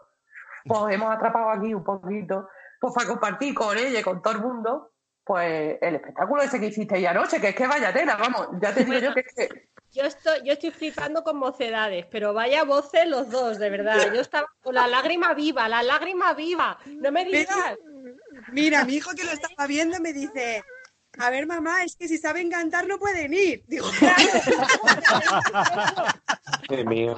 [0.65, 2.49] pues hemos atrapado aquí un poquito,
[2.83, 4.91] pues para compartir con ella y con todo el mundo,
[5.23, 8.83] pues el espectáculo ese que hicisteis anoche, que es que vaya tela, vamos, ya te
[8.83, 13.07] digo yo que es que Yo estoy, yo estoy flipando con mocedades, pero vaya voces
[13.07, 14.13] los dos, de verdad.
[14.13, 16.77] Yo estaba con la lágrima viva, la lágrima viva.
[16.85, 17.77] No me digas.
[18.51, 20.61] Mira, mi hijo que lo estaba viendo me dice,
[21.19, 23.63] a ver mamá, es que si saben cantar no pueden ir.
[23.67, 23.87] Digo,
[26.67, 27.15] Qué mío.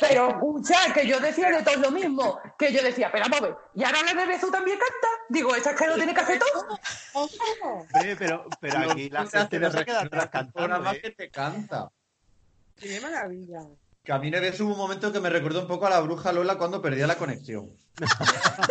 [0.00, 2.38] Pero escucha, que yo decía de todo lo mismo.
[2.58, 5.08] Que yo decía, pero vamos a ver, ¿y ahora la Bebezu también canta?
[5.28, 6.78] Digo, esa es que lo tiene que hacer todo.
[7.14, 10.52] Hombre, pero, pero aquí la gente no se queda atrás cantando.
[10.52, 11.00] programa ¿eh?
[11.00, 11.90] que te canta.
[12.76, 13.62] qué maravilla.
[14.04, 16.00] Que a mí me ves hubo un momento que me recordó un poco a la
[16.00, 17.70] bruja Lola cuando perdía la conexión.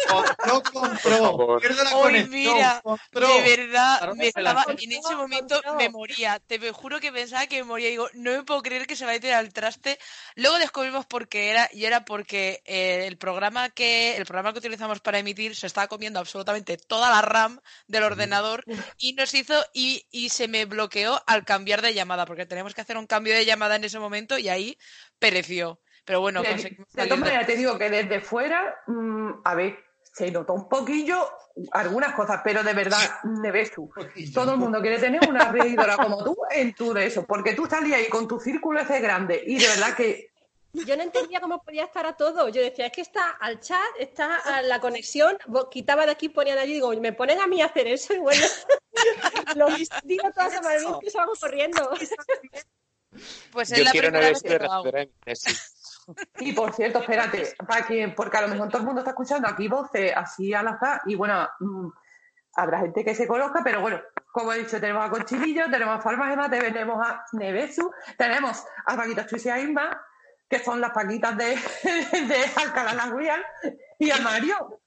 [0.10, 3.27] Compró, compró, la Hoy mira, compró.
[3.27, 6.39] de verdad, me estaba, en ese momento me moría.
[6.39, 7.89] Te me juro que pensaba que me moría.
[7.89, 9.99] Digo, no me puedo creer que se va a tirar al traste.
[10.36, 14.60] Luego descubrimos por qué era, y era porque eh, el programa que el programa que
[14.60, 18.63] utilizamos para emitir se estaba comiendo absolutamente toda la RAM del ordenador
[18.97, 22.82] y nos hizo y, y se me bloqueó al cambiar de llamada, porque teníamos que
[22.82, 24.77] hacer un cambio de llamada en ese momento y ahí
[25.19, 25.79] pereció.
[26.10, 29.54] Pero bueno, De, conseguimos de todas de- maneras, te digo que desde fuera, mm, a
[29.54, 29.78] ver,
[30.12, 31.30] se notó un poquillo
[31.72, 33.91] algunas cosas, pero de verdad, Nevesu,
[34.34, 37.67] todo el mundo quiere tener una reidora como tú en tu de eso, porque tú
[37.67, 40.32] salías ahí con tu círculo ese grande y de verdad que
[40.74, 42.50] Yo no entendía cómo podía estar a todo.
[42.50, 45.38] Yo decía, es que está al chat, está a la conexión,
[45.69, 48.41] quitaba de aquí, ponían allí, digo, me ponen a mí a hacer eso y bueno,
[49.56, 49.67] lo
[50.04, 51.88] digo todas las maneras que salgo corriendo.
[53.52, 54.91] Pues es Yo la quiero primera una vez que de lo hago.
[56.39, 59.48] Y por cierto, espérate, para que, porque a lo mejor todo el mundo está escuchando
[59.48, 61.88] aquí voces así al azar y bueno, mm,
[62.56, 64.00] habrá gente que se conozca, pero bueno,
[64.32, 69.28] como he dicho, tenemos a Conchilillo, tenemos a Farmagema, tenemos a Nevesu, tenemos a Paquitas
[69.28, 70.01] Chuis y a Inma,
[70.49, 71.45] que son las Paquitas de,
[72.12, 73.43] de Alcalá la Real,
[73.99, 74.82] y a Mario.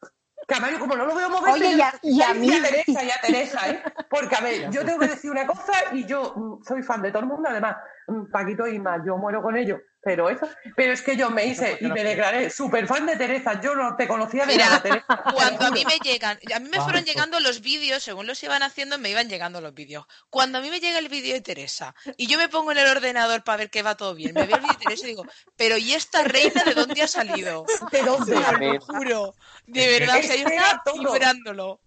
[0.47, 2.53] Que a Mario, como no lo veo moverse, Oye, y a- a y mí.
[2.53, 3.83] a Teresa, y a Teresa, ¿eh?
[4.11, 7.11] Porque, a ver, yo tengo que decir una cosa y yo mm, soy fan de
[7.13, 7.77] todo el mundo, además,
[8.09, 11.47] mm, Paquito y Inma, yo muero con ellos, pero eso, pero es que yo me
[11.47, 14.83] hice y me declaré súper fan de Teresa, yo no te conocía de Mira, nada,
[14.83, 15.05] Teresa.
[15.35, 17.05] Cuando a mí me llegan, a mí me fueron Vamos.
[17.05, 20.05] llegando los vídeos, según los iban haciendo, me iban llegando los vídeos.
[20.29, 22.89] Cuando a mí me llega el vídeo de Teresa y yo me pongo en el
[22.89, 25.25] ordenador para ver que va todo bien, me veo el vídeo de Teresa y digo,
[25.57, 27.65] pero ¿y esta reina de dónde ha salido?
[27.93, 28.35] ¿De dónde?
[28.35, 29.35] Te lo juro,
[29.67, 31.81] de verdad, o sea, yo estaba vibrándolo.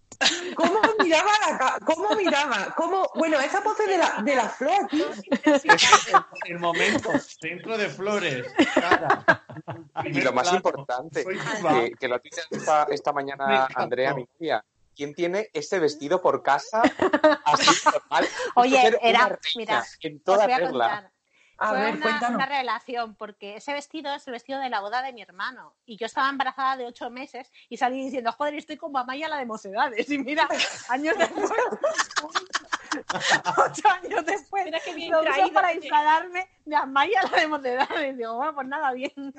[0.56, 2.72] ¿Cómo miraba la ca- ¿Cómo miraba?
[2.76, 3.10] ¿Cómo?
[3.16, 5.30] Bueno, esa pose de la, de la flor aquí.
[6.44, 8.46] El momento, centro de flores.
[8.74, 9.24] cara.
[10.04, 13.68] Y lo más importante, que, que lo tuiteado esta, mañana.
[13.74, 14.64] Andrea, mi novia.
[14.94, 16.80] ¿Quién tiene ese vestido por casa
[17.44, 18.26] así normal?
[18.54, 20.70] Oye, era, mira, en os toda voy a regla.
[20.88, 21.10] contar.
[21.58, 22.36] A Fue ver, una, cuéntanos.
[22.36, 25.72] una relación, porque ese vestido es el vestido de la boda de mi hermano.
[25.86, 29.38] Y yo estaba embarazada de ocho meses y salí diciendo, joder, estoy como Amaya la
[29.38, 30.10] de mocedades.
[30.10, 30.46] Y mira,
[30.90, 31.50] años después,
[33.56, 37.38] ocho años después, Mira qué bien lo uso traído, para que- instalarme de Amaya la
[37.38, 38.14] de mocedades.
[38.14, 39.12] Y digo, bueno, pues nada, bien.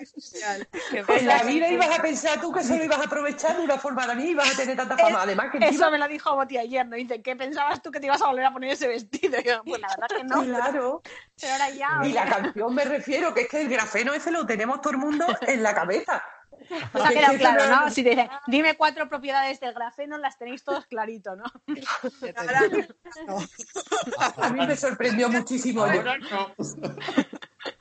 [1.07, 4.07] En la vida ibas a pensar tú que solo ibas a aprovechar de una forma
[4.07, 5.23] de mí y ibas a tener tanta fama.
[5.23, 6.95] Además que Eso me lo dijo Boti ayer, ¿no?
[6.95, 9.39] Dice, ¿qué pensabas tú que te ibas a volver a poner ese vestido?
[9.39, 10.43] Y yo, pues la verdad que no.
[10.43, 11.01] Claro.
[11.39, 12.01] Pero ahora ya.
[12.03, 14.97] Y la canción me refiero, que es que el grafeno ese lo tenemos todo el
[14.97, 16.23] mundo en la cabeza.
[16.91, 17.91] Pues ha quedado claro, ¿no?
[17.91, 21.43] Si te dicen, dime cuatro propiedades del grafeno, las tenéis todos clarito, ¿no?
[24.37, 25.85] A mí me sorprendió muchísimo.
[25.87, 26.55] Yo- Ahora no.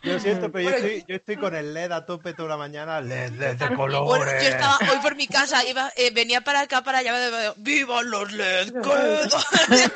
[0.03, 2.57] Yo siento, pero yo Bueno, estoy, yo estoy con el LED a tope toda la
[2.57, 3.01] mañana.
[3.01, 4.43] LED, LED de Bueno, colores.
[4.43, 8.11] yo estaba hoy por mi casa, iba, eh, venía para acá para allá, de- ¡vivan
[8.11, 8.73] los LED!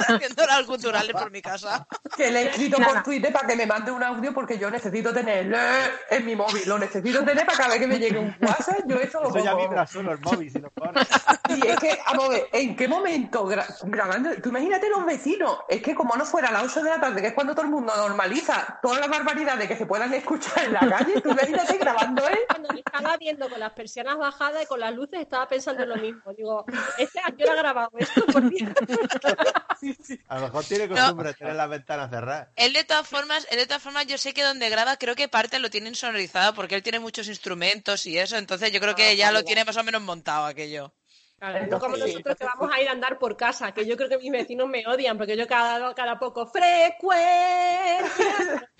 [0.09, 1.87] Haciendo las culturales por mi casa.
[2.17, 2.95] que le he escrito Nada.
[2.95, 5.57] por Twitter para que me mande un audio porque yo necesito tenerlo
[6.11, 6.63] en mi móvil.
[6.67, 8.81] Lo necesito tener para cada vez que me llegue un WhatsApp.
[8.87, 9.69] Yo eso lo Eso ya pongo.
[9.69, 11.07] vibra solo el móvil, si lo pones.
[11.57, 14.31] Y es que, vamos a ver, ¿en qué momento gra- grabando?
[14.43, 15.59] Tú imagínate los vecinos.
[15.69, 17.65] Es que como no fuera a las 8 de la tarde, que es cuando todo
[17.65, 21.79] el mundo normaliza todas las barbaridades que se puedan escuchar en la calle, tú imagínate
[21.79, 22.39] grabando él.
[22.49, 25.89] Cuando me estaba viendo con las persianas bajadas y con las luces, estaba pensando en
[25.89, 26.35] lo mismo.
[26.37, 26.67] Digo,
[26.99, 28.27] ¿este a qué hora ha grabado esto?
[28.27, 28.71] Por Dios.
[30.29, 32.49] A lo mejor tiene costumbre tener las ventanas cerradas.
[32.57, 35.29] Él de todas formas, él de todas formas, yo sé que donde graba, creo que
[35.29, 39.17] parte lo tienen sonorizado porque él tiene muchos instrumentos y eso, entonces yo creo que
[39.17, 40.93] ya lo tiene más o menos montado aquello.
[41.39, 44.11] Claro, no como nosotros que vamos a ir a andar por casa, que yo creo
[44.11, 48.05] que mis vecinos me odian, porque yo cada, cada poco, frecuencia.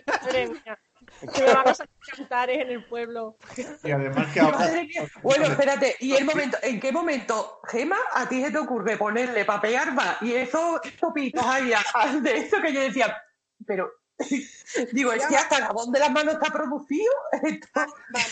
[1.35, 3.37] Que me van a sacar cantares en el pueblo.
[3.85, 4.71] Y además que ahora.
[5.23, 9.45] Bueno, espérate, ¿y el momento, en qué momento, Gema, a ti se te ocurre ponerle
[9.45, 11.73] para pegar va y esos topitos ahí
[12.23, 13.17] de eso que yo decía,
[13.67, 13.91] pero
[14.93, 17.13] digo, es que hasta la voz de las manos está producido.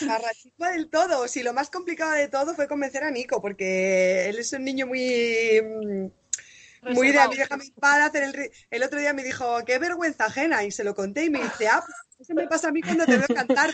[0.07, 1.27] Barrachima del todo.
[1.27, 4.87] Sí, lo más complicado de todo fue convencer a Nico, porque él es un niño
[4.87, 5.61] muy.
[5.61, 9.79] mm, Muy de a mí, déjame paz, hacer el, el otro día me dijo, qué
[9.79, 12.71] vergüenza ajena, y se lo conté y me dice, ah, pues eso me pasa a
[12.71, 13.69] mí cuando te veo cantar.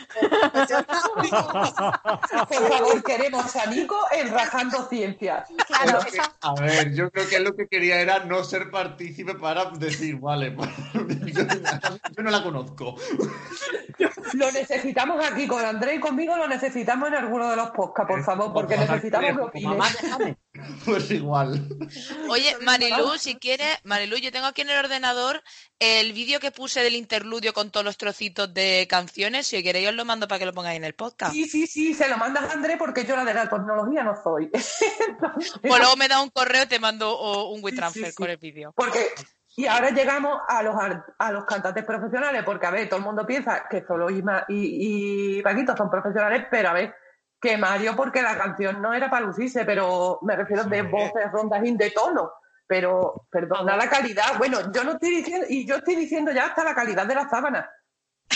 [0.53, 1.31] Pues.
[2.47, 5.47] Por favor, queremos a Nico en Rajando Ciencias.
[5.67, 8.69] Claro, Creo que- a ver, yo creo que él lo que quería era no ser
[8.69, 10.69] partícipe para decir, vale, pues,
[11.33, 12.95] yo, yo no la conozco.
[14.33, 18.23] Lo necesitamos aquí con André y conmigo, lo necesitamos en alguno de los podcasts, por
[18.23, 19.61] favor, porque necesitamos que.
[19.61, 20.37] Mamá, déjame.
[20.85, 21.67] Pues igual.
[22.29, 25.43] Oye, Marilu, si quieres, Marilu, yo tengo aquí en el ordenador
[25.79, 29.47] el vídeo que puse del interludio con todos los trocitos de canciones.
[29.47, 31.33] Si queréis, os lo mando para que lo pongáis en el podcast.
[31.33, 34.15] Sí, sí, sí, se lo mandas a André porque yo la de la tecnología no
[34.21, 34.49] soy.
[35.61, 38.73] Pues luego me da un correo y te mando o, un WeTransfer con el vídeo.
[38.75, 39.07] Porque,
[39.57, 40.75] y ahora llegamos a los,
[41.17, 45.37] a los cantantes profesionales, porque a ver, todo el mundo piensa que solo Isma y,
[45.37, 46.95] y Paquito son profesionales, pero a ver,
[47.41, 51.61] que Mario, porque la canción no era para lucirse, pero me refiero de voces, rondas
[51.63, 52.31] y de tono.
[52.67, 54.37] Pero, perdona la calidad.
[54.39, 57.29] Bueno, yo no estoy diciendo, y yo estoy diciendo ya hasta la calidad de la
[57.29, 57.69] sábana.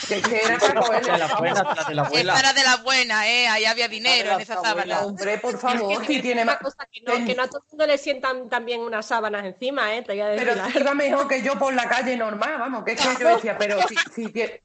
[0.07, 2.33] Que, que era para De la buena, la de la abuela.
[2.35, 3.47] Esta era de la buena, ¿eh?
[3.47, 4.99] Ahí había dinero en esa sábana.
[5.01, 6.57] Hombre, por Es favor, que si tiene más.
[6.59, 9.95] cosa que no, que no a todo el mundo le sientan también unas sábanas encima,
[9.95, 10.03] ¿eh?
[10.03, 12.83] Te voy a decir Pero la iba mejor que yo por la calle normal, vamos,
[12.83, 14.61] que es que yo decía, pero si, si tie-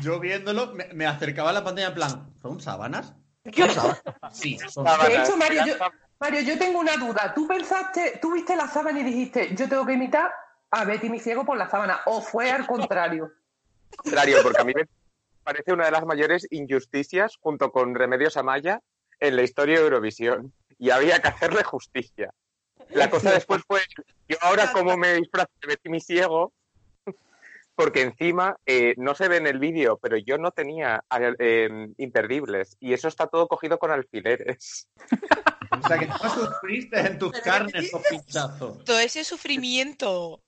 [0.00, 3.12] Yo viéndolo, me, me acercaba a la pantalla en plan, ¿son sábanas?
[4.32, 5.74] Sí, son De hecho, Mario yo,
[6.18, 7.32] Mario, yo tengo una duda.
[7.34, 10.32] ¿Tú pensaste, tú viste la sábana y dijiste, yo tengo que imitar
[10.70, 12.00] a Betty mi ciego por la sábana?
[12.06, 13.30] ¿O fue al contrario?
[13.96, 14.88] contrario, porque a mí me
[15.42, 18.80] parece una de las mayores injusticias junto con Remedios Amaya
[19.20, 20.52] en la historia de Eurovisión.
[20.78, 22.32] Y había que hacerle justicia.
[22.90, 23.80] La cosa después fue,
[24.28, 26.52] yo ahora como me disfrazo de Betty mi ciego,
[27.76, 31.02] porque encima eh, no se ve en el vídeo, pero yo no tenía
[31.38, 34.88] eh, imperdibles y eso está todo cogido con alfileres.
[35.82, 38.84] O sea, que no sufriste en tus carnes los pinchazos.
[38.84, 40.40] Todo ese sufrimiento.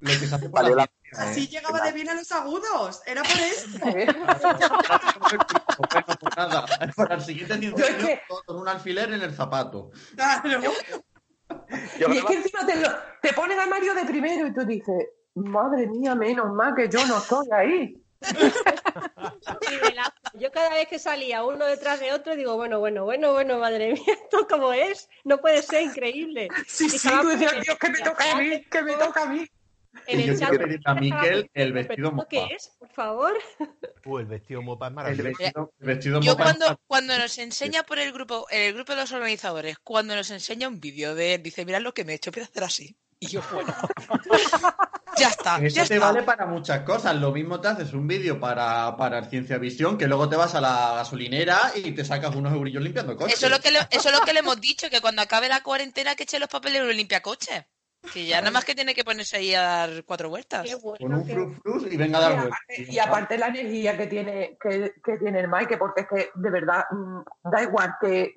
[0.00, 1.30] Lo que se hace por Valió la la- vida, ¿eh?
[1.30, 3.02] Así llegaba de bien a los agudos.
[3.04, 3.68] Era por eso.
[5.78, 6.64] Bueno, pues nada,
[6.96, 9.90] para el siguiente que- con un alfiler en el zapato.
[10.16, 10.60] Claro.
[11.98, 14.64] Yo Y es que encima te, lo- te ponen a Mario de primero y tú
[14.64, 15.08] dices,
[15.44, 18.02] madre mía, menos mal que yo no estoy ahí.
[20.34, 23.92] Yo cada vez que salía uno detrás de otro, digo, bueno, bueno, bueno, bueno, madre
[23.94, 26.48] mía, esto como es, no puede ser increíble.
[26.66, 29.26] Sí, Y sí, tú decías, Dios, que me toca a mí, que me toca a
[29.26, 29.46] mí.
[30.06, 30.52] En Y yo el chat.
[30.84, 32.28] a Miquel el vestido mopa.
[32.28, 32.72] ¿Qué es?
[32.78, 33.34] Por favor.
[34.04, 35.24] Uh, el vestido mopa es El maravilloso.
[35.38, 39.00] vestido, el vestido Yo mopa cuando, cuando nos enseña por el grupo, el grupo de
[39.00, 42.16] los organizadores, cuando nos enseña un vídeo de él, dice, mira lo que me he
[42.16, 42.96] hecho, empieza a hacer así.
[43.20, 43.74] Y yo, bueno,
[45.18, 46.06] ya está, Eso ya te está.
[46.06, 47.16] vale para muchas cosas.
[47.16, 50.60] Lo mismo te haces un vídeo para, para Ciencia Visión, que luego te vas a
[50.60, 53.34] la gasolinera y te sacas unos eurillos limpiando coches.
[53.36, 55.48] Eso es lo que le, eso es lo que le hemos dicho, que cuando acabe
[55.48, 57.66] la cuarentena que eche los papeles en un limpiacoche.
[58.12, 60.68] Que ya nada más que tiene que ponerse ahí a dar cuatro vueltas.
[60.80, 62.58] Con un frus frus y venga a dar Y vueltas.
[62.60, 66.30] aparte, y aparte la energía que tiene que, que tiene el Mike, porque es que
[66.36, 68.34] de verdad mm, da igual que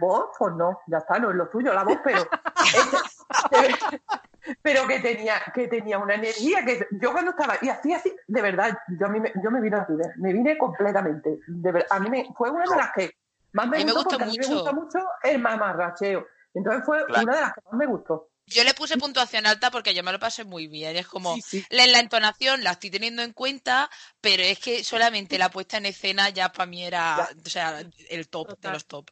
[0.00, 2.24] voz o no, ya está, no es lo tuyo la voz, pero
[4.62, 8.42] pero que tenía que tenía una energía que yo cuando estaba y así así de
[8.42, 11.98] verdad yo a mí me, yo me vine a vivir, me vine completamente, de a
[12.00, 13.10] mí me, fue una de las que
[13.52, 14.54] más me, A mí me gustó gusta porque a mí me mucho.
[14.54, 17.22] gusta mucho el mamarracheo, entonces fue Claro.
[17.22, 18.28] una de las que más me gustó.
[18.46, 20.96] Yo le puse puntuación alta porque yo me lo pasé muy bien.
[20.96, 21.36] Es como,
[21.70, 23.88] la, la entonación la estoy teniendo en cuenta,
[24.20, 28.28] pero es que solamente la puesta en escena ya para mí era, o sea, el
[28.28, 29.08] top de los top.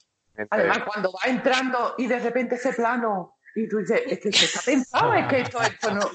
[0.50, 4.44] Además, cuando va entrando y de repente ese plano y tú dices, es que esto
[4.46, 6.10] está pensado, es que esto, esto no.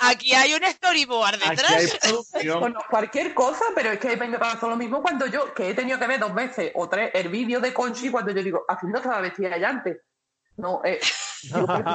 [0.00, 1.98] Aquí hay un storyboard detrás.
[2.58, 5.98] Bueno, cualquier cosa, pero es que me pasó lo mismo cuando yo, que he tenido
[5.98, 8.96] que ver dos veces o tres el vídeo de Conchi cuando yo digo, así no
[8.98, 9.98] estaba vestida ya antes.
[10.58, 11.54] No, eh, que se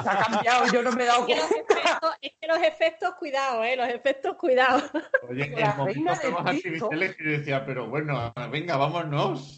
[0.09, 1.74] ha cambiado, yo no me he dado Es que los cuenta.
[1.80, 4.84] efectos, es que los efectos, cuidado, eh, los efectos, cuidado.
[5.28, 6.70] Oye, en La el momento reina fuegos del disco.
[6.70, 9.57] artificiales que yo decía, pero bueno, venga, vámonos.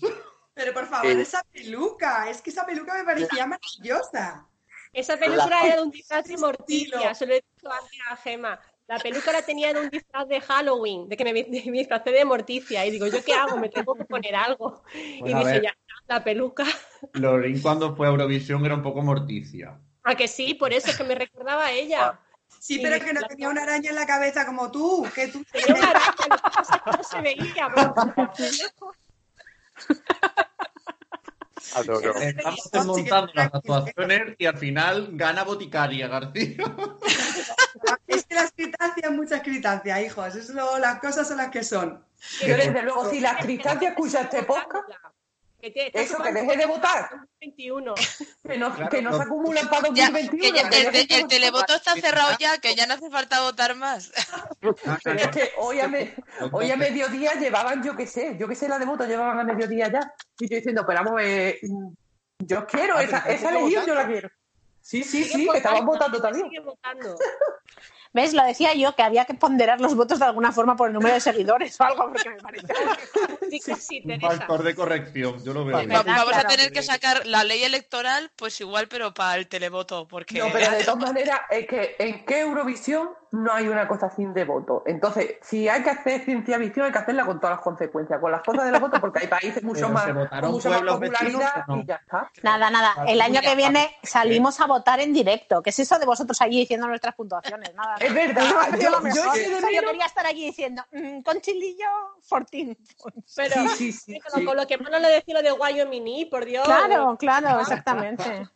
[0.53, 1.21] Pero por favor, Eh.
[1.21, 4.47] esa peluca, es que esa peluca me parecía maravillosa.
[4.93, 8.59] Esa peluca era de un disfraz de Morticia, se lo he dicho antes a Gema.
[8.87, 11.33] La peluca la tenía en un disfraz de Halloween, de que me,
[11.71, 12.85] me disfracé de Morticia.
[12.85, 13.57] Y digo, ¿yo qué hago?
[13.57, 14.83] Me tengo que poner algo.
[14.93, 15.63] y Bueno, a dije, ver.
[15.63, 15.73] ya,
[16.07, 16.63] la peluca.
[17.13, 19.79] Lorín cuando fue a Eurovisión era un poco morticia.
[20.03, 22.19] A que sí, por eso es que me recordaba a ella.
[22.59, 25.27] Sí, Y pero me- que no tenía una araña en la cabeza como tú, que
[25.27, 26.13] tú Tenía una araña,
[26.65, 27.71] es no se veía.
[31.75, 32.13] Adoro.
[32.15, 36.57] Estamos desmontando las actuaciones y al final gana Boticaria García.
[38.07, 40.35] Es que la critancia es mucha critancia, hijos.
[40.35, 42.05] Eso lo- las cosas son las que son.
[42.41, 44.87] Yo desde luego, si la Cristancia escucha este podcast,
[45.63, 47.09] Que te- está eso, que deje de votar.
[47.39, 47.93] 21.
[48.43, 50.41] Que no, Claro, que no no- se acumulan para Ya, 2021.
[50.41, 53.73] que ya- que el, ya televoto está cerrado ya, que ya no hace falta votar
[53.75, 54.11] más.
[54.59, 54.75] Pero
[55.19, 56.13] es que hoy a, me-
[56.51, 59.45] hoy a mediodía llevaban, yo qué sé, yo qué sé, la de voto llevaban a
[59.45, 60.13] mediodía ya.
[60.37, 61.61] Y yo diciendo, pero vamos, eh,
[62.39, 64.29] yo quiero, Ah, esa, esa yo la quiero.
[64.81, 66.49] Sí, sí, sí, que estaban votando, votando también.
[66.49, 67.17] sigue votando.
[68.13, 68.33] ¿Ves?
[68.33, 71.15] Lo decía yo, que había que ponderar los votos de alguna forma por el número
[71.15, 72.67] de seguidores o algo, porque me parece.
[73.49, 75.79] Sí, que sí, Un factor de corrección, yo lo veo.
[75.87, 80.39] Vamos a tener que sacar la ley electoral, pues igual, pero para el televoto, porque
[80.39, 84.31] No, pero de todas maneras, es que en qué Eurovisión no hay una cosa sin
[84.31, 84.83] de voto.
[84.85, 88.31] Entonces, si hay que hacer ciencia visión, hay que hacerla con todas las consecuencias, con
[88.31, 91.83] las cosas de los votos, porque hay países mucho más, con mucha más popularidad y
[91.83, 92.29] ya está.
[92.43, 92.93] Nada, nada.
[93.07, 93.97] El año que viene ¿Eh?
[94.07, 95.63] salimos a votar en directo.
[95.63, 97.73] ¿Qué es eso de vosotros allí diciendo nuestras puntuaciones?
[97.73, 97.95] Nada.
[97.99, 98.43] Es verdad,
[98.79, 101.87] yo- quería estar allí diciendo, mm, con chilillo,
[102.21, 102.77] fortín.
[103.35, 104.45] Pero Sí, sí, sí, con, sí.
[104.45, 106.65] con lo que más no le decía lo de Wyoming, por Dios.
[106.65, 108.47] Claro, claro, exactamente.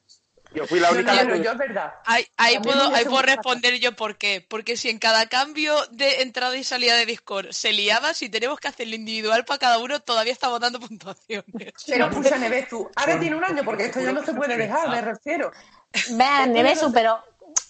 [0.54, 1.94] Yo fui la única no, que- yo es verdad.
[2.06, 2.26] Ahí,
[2.60, 4.46] puedo, ahí puedo responder yo por qué.
[4.48, 8.60] Porque si en cada cambio de entrada y salida de Discord se liaba, si tenemos
[8.60, 11.74] que hacerlo individual para cada uno, todavía está votando puntuaciones.
[11.88, 14.90] Pero escucha, Neves, tú, ahora tiene un año, porque esto ya no se puede dejar,
[14.90, 15.52] me refiero.
[16.12, 17.24] Vean, Nevesu, pero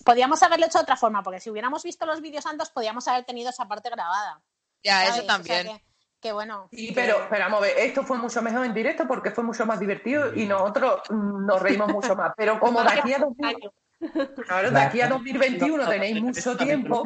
[0.04, 3.26] podíamos haberlo hecho de otra forma, porque si hubiéramos visto los vídeos antes, podíamos haber
[3.26, 4.42] tenido esa parte grabada.
[4.84, 5.10] Ya, ¿sabes?
[5.10, 5.68] eso O sea también.
[5.68, 5.84] que,
[6.22, 6.68] que bueno.
[6.72, 9.44] Sí, que- pero, pero vamos a ver, esto fue mucho mejor en directo porque fue
[9.44, 12.34] mucho más divertido y nosotros mm, nos reímos mucho más.
[12.36, 13.58] Pero como de aquí a, 2000
[14.46, 17.06] claro, de aquí a 2021 tenéis mucho tiempo.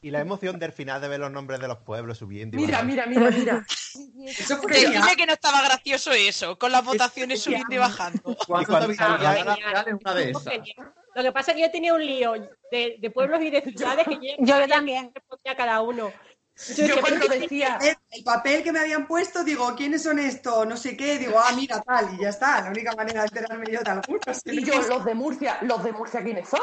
[0.00, 2.56] Y la emoción del final de ver los nombres de los pueblos subiendo.
[2.56, 2.92] y Mira, bajando.
[2.94, 3.66] mira, mira, mira.
[4.26, 5.02] Eso fue Que genial.
[5.02, 8.36] dime que no estaba gracioso eso, con las votaciones subiendo y bajando.
[8.46, 10.44] ¿Cuánto cuando te una de esas?
[11.14, 12.32] Lo que pasa es que yo tenía un lío
[12.70, 15.12] de, de pueblos y de ciudades que yo, Yo también.
[15.46, 16.10] a cada uno.
[16.76, 20.66] Yo cuando decía, El, el papel que me habían puesto, digo, ¿quiénes son estos?
[20.66, 22.60] No sé qué, digo, ah, mira, tal, y ya está.
[22.62, 24.42] La única manera de enterarme yo de algunos.
[24.44, 26.60] y yo, los de Murcia, ¿los de Murcia quiénes son?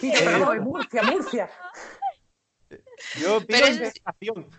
[0.00, 1.50] Y yo, pero vamos, Murcia, Murcia.
[3.16, 4.50] Yo pido Pero es- investigación.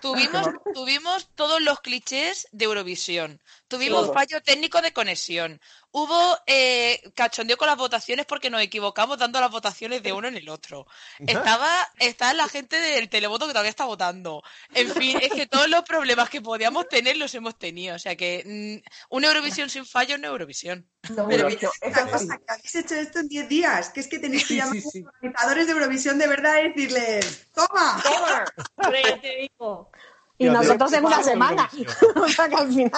[0.00, 3.42] Tuvimos, tuvimos todos los clichés de Eurovisión.
[3.68, 5.60] Tuvimos fallo técnico de conexión.
[5.90, 10.36] Hubo eh, cachondeo con las votaciones porque nos equivocamos dando las votaciones de uno en
[10.36, 10.86] el otro.
[11.26, 14.42] Estaba, estaba la gente del televoto que todavía está votando.
[14.74, 17.96] En fin, es que todos los problemas que podíamos tener los hemos tenido.
[17.96, 20.88] O sea que mm, una Eurovisión sin fallo no es Eurovisión.
[21.02, 21.48] Pero mira,
[21.82, 24.76] una cosa, que habéis hecho esto en 10 días, que es que tenéis que llamar
[24.76, 28.00] a los organizadores de Eurovisión de verdad y decirles, ¡toma!
[28.02, 28.44] ¡Toma!
[28.76, 29.90] Hombre, ya te digo.
[30.38, 31.68] Y nosotros en una semana.
[32.16, 32.92] o sea que al final.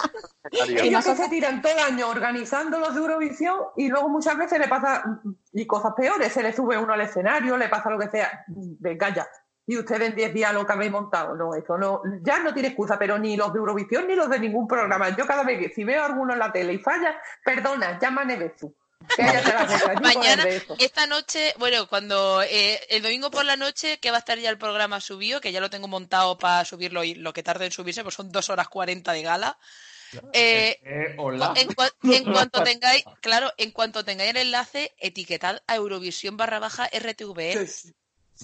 [0.53, 4.59] Ellos que se tiran todo el año organizando los de Eurovisión y luego muchas veces
[4.59, 5.03] le pasa,
[5.53, 9.09] y cosas peores, se le sube uno al escenario, le pasa lo que sea, venga
[9.15, 9.27] ya.
[9.67, 12.69] Y ustedes en 10 días lo que habéis montado, no, eso no, ya no tiene
[12.69, 15.11] excusa, pero ni los de Eurovisión ni los de ningún programa.
[15.11, 18.25] Yo cada vez que si veo alguno en la tele y falla, perdona, llama a
[18.25, 18.75] Nevesu.
[19.17, 19.23] Que
[20.03, 20.45] Mañana,
[20.79, 24.51] esta noche, bueno, cuando eh, el domingo por la noche, que va a estar ya
[24.51, 27.73] el programa subido, que ya lo tengo montado para subirlo y lo que tarde en
[27.73, 29.59] subirse, pues son dos horas 40 de gala.
[30.33, 31.53] Eh, Eh, hola.
[31.57, 36.59] en, cua- en cuanto tengáis, claro, en cuanto tengáis el enlace, etiquetad a Eurovisión barra
[36.59, 37.37] baja RTV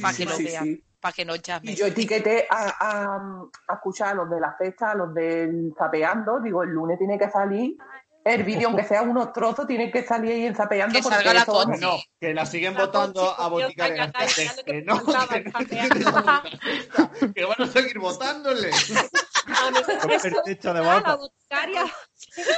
[0.01, 0.85] para que sí, lo sí, vean, sí.
[1.01, 1.71] para que nos llamen.
[1.73, 3.17] Y yo etiqueté a, a,
[3.69, 6.41] a escuchar a los de la fecha, a los del zapeando.
[6.41, 7.77] Digo, el lunes tiene que salir
[8.27, 10.97] el vídeo, aunque sea unos trozos, tiene que salir ahí en zapeando.
[10.97, 11.81] Que porque salga la Conchi.
[11.81, 11.81] vamos.
[11.81, 15.01] No, que la siguen votando a Botica de Gasteiz, que no,
[17.35, 18.71] que van a seguir votándole.
[19.47, 21.19] A la voto.
[21.19, 21.85] boticaria.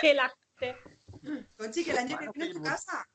[0.01, 0.33] que la
[1.59, 3.07] Conchi, que el año que viene en tu casa.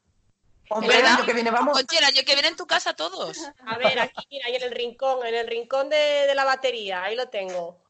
[0.69, 1.75] Hombre, el año que viene vamos.
[1.75, 3.39] Oye, el año que viene en tu casa todos.
[3.65, 7.03] A ver, aquí, mira, ahí en el rincón, en el rincón de, de la batería,
[7.03, 7.83] ahí lo tengo.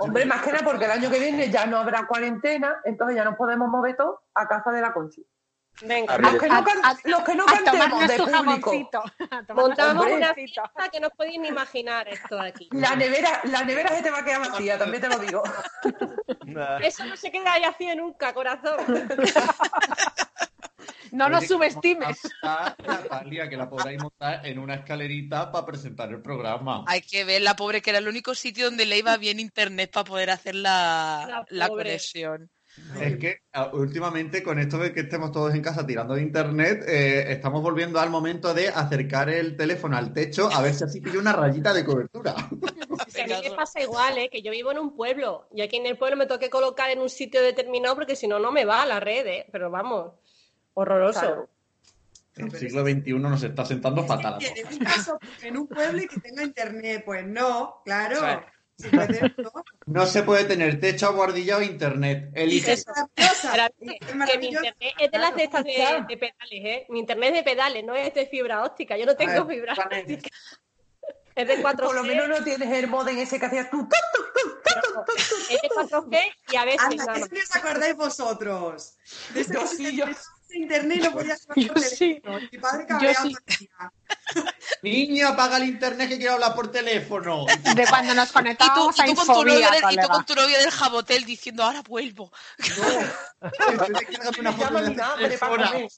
[0.00, 3.24] Hombre, más que nada porque el año que viene ya no habrá cuarentena, entonces ya
[3.24, 5.24] nos podemos mover todos a casa de la Conchi.
[5.82, 9.02] Venga, Los que no, can- los que no a cantemos de público.
[9.54, 10.16] montamos Hombre.
[10.16, 12.68] una fiesta que no os podéis ni imaginar esto de aquí.
[12.72, 15.42] La nevera, la nevera se te va a quedar vacía, también te lo digo.
[16.82, 18.76] Eso no se queda ahí así nunca, corazón.
[21.12, 22.18] No nos subestimes.
[22.20, 26.84] ¿cómo está Natalia, que la podráis montar en una escalerita para presentar el programa.
[26.86, 29.90] Hay que ver la pobre que era el único sitio donde le iba bien internet
[29.92, 32.50] para poder hacer la, La conexión.
[33.00, 36.84] Es que ah, últimamente con esto de que estemos todos en casa tirando de internet,
[36.86, 41.00] eh, estamos volviendo al momento de acercar el teléfono al techo a ver si así
[41.00, 42.34] pillo una rayita de cobertura.
[43.08, 44.28] Si a mí me pasa igual, ¿eh?
[44.30, 46.90] que yo vivo en un pueblo y aquí en el pueblo me tengo que colocar
[46.90, 49.46] en un sitio determinado porque si no, no me va la red, ¿eh?
[49.50, 50.12] pero vamos,
[50.74, 51.20] horroroso.
[51.20, 51.48] Claro.
[52.36, 54.38] El siglo XXI nos está sentando fatal.
[54.40, 58.44] En un caso, en un pueblo y que tenga internet, pues no, claro.
[59.86, 60.06] No.
[60.06, 62.30] Se puede tener techo aguardillado e internet.
[62.34, 62.72] Elige.
[62.72, 62.86] es
[64.14, 64.26] maravillosa.
[64.26, 66.86] Que mi internet es de las de estas de, de pedales, ¿eh?
[66.88, 68.96] Mi internet es de pedales, no es de fibra óptica.
[68.96, 70.30] Yo no tengo fibra óptica.
[71.36, 71.76] Es de 4G.
[71.84, 73.88] Por lo menos no tienes el modem ese que hacías tú.
[75.48, 76.18] Es de 4G
[76.52, 78.98] y a veces Anda, ¿qué os acordáis vosotros?
[79.32, 79.54] De ese
[80.50, 81.24] Que se internet y no por
[81.56, 82.22] Yo sí.
[82.52, 83.68] Mi padre cabreado sí.
[84.82, 87.44] Niño, apaga el internet que quiero hablar por teléfono.
[87.46, 90.26] De cuando nos Y tú, conectábamos y a tú con tu del, y tú con
[90.26, 92.32] tu novio del Jabotel diciendo, ahora vuelvo.
[92.58, 93.06] De.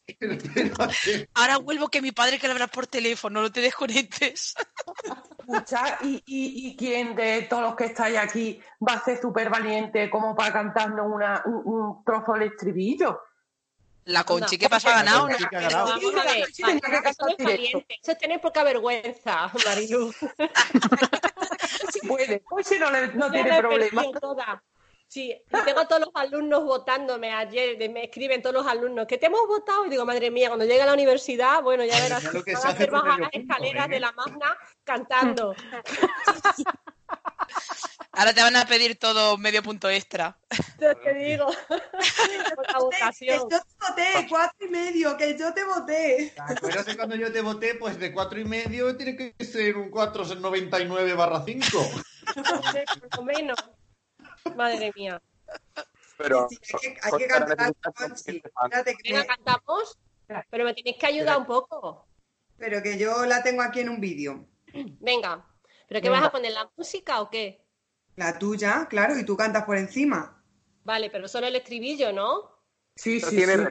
[0.06, 1.26] Espérate.
[1.34, 4.54] Ahora vuelvo que mi padre quiere hablar por teléfono, no te desconectes.
[5.38, 9.50] Escucha, ¿y, y, y quién de todos los que estáis aquí va a ser súper
[9.50, 13.20] valiente como para cantarnos una, un, un trozo del estribillo?
[14.04, 14.90] La Conchi, ¿qué pasa?
[14.90, 15.28] ¿Ha ganado?
[15.28, 15.86] Conchi que ha Pero ganado.
[15.88, 17.10] vamos a ver, Sí, tenía que
[18.02, 20.12] eso tener poca vergüenza, Marilu.
[21.92, 24.02] Si puede, pues si no, le- no tiene problema.
[24.20, 24.62] toda.
[25.06, 29.18] Sí, tengo a todos los alumnos votándome ayer, de- me escriben todos los alumnos que
[29.18, 32.24] te hemos votado y digo, madre mía, cuando llegue a la universidad, bueno, ya verás,
[32.24, 33.90] van a hacer bajar las escaleras ¿eh?
[33.90, 35.54] de la magna cantando.
[38.14, 40.38] Ahora te van a pedir todo medio punto extra.
[40.78, 43.38] Te, te digo, la Que votación.
[43.40, 46.32] yo te voté, cuatro y medio, que yo te voté.
[46.34, 47.74] ¿Te acuerdas de cuando yo te voté?
[47.76, 51.62] Pues de cuatro y medio tiene que ser un 499 barra 5.
[52.34, 53.58] Por lo menos.
[54.56, 55.20] Madre mía.
[56.18, 58.42] Pero Sí, hay que, hay que Concha, cantar, Conchi.
[59.02, 59.98] que me- cantamos,
[60.50, 62.06] pero me tenéis que ayudar un poco.
[62.58, 64.46] pero que yo la tengo aquí en un vídeo.
[65.00, 65.46] Venga,
[65.88, 66.20] ¿pero qué Venga.
[66.20, 67.61] vas a poner, la música o qué?
[68.16, 70.42] La tuya, claro, y tú cantas por encima.
[70.84, 72.50] Vale, pero solo el estribillo, ¿no?
[72.94, 73.62] Sí, Pero sí, tiene- sí.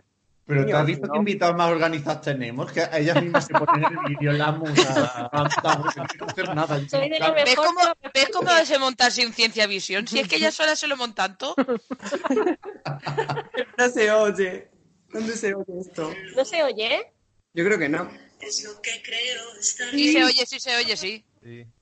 [0.44, 1.14] Pero ¿te has visto ¿no?
[1.14, 2.72] qué invitados más organizados tenemos?
[2.72, 6.80] Que ellas mismas se ponen en el vídeo, la música, cantan, no que hacer nada.
[6.90, 10.08] Soy de lo ¿Ves mejor cómo, lo ¿Ves cómo que- se montar sin ciencia visión?
[10.08, 11.56] Si es que ellas solas se lo montan todo.
[13.78, 14.70] No se oye.
[15.10, 16.14] ¿Dónde se oye esto?
[16.36, 17.14] ¿No se oye?
[17.54, 18.10] Yo creo que no.
[19.92, 21.26] Sí se oye, sí se oye, sí.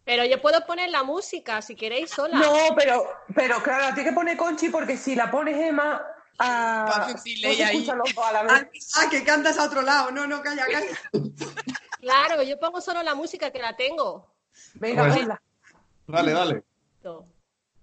[0.06, 2.38] Pero yo puedo poner la música si queréis sola.
[2.38, 3.04] No, pero,
[3.36, 6.02] pero claro, tiene que poner Conchi porque si la pones Emma.
[6.40, 7.14] ah.
[8.96, 10.12] Ah, que cantas a otro lado.
[10.12, 10.88] No, no, calla, calla.
[12.00, 14.34] Claro, yo pongo solo la música que la tengo.
[14.76, 15.42] Venga, Pues- ponla.
[16.08, 16.64] Dale, dale.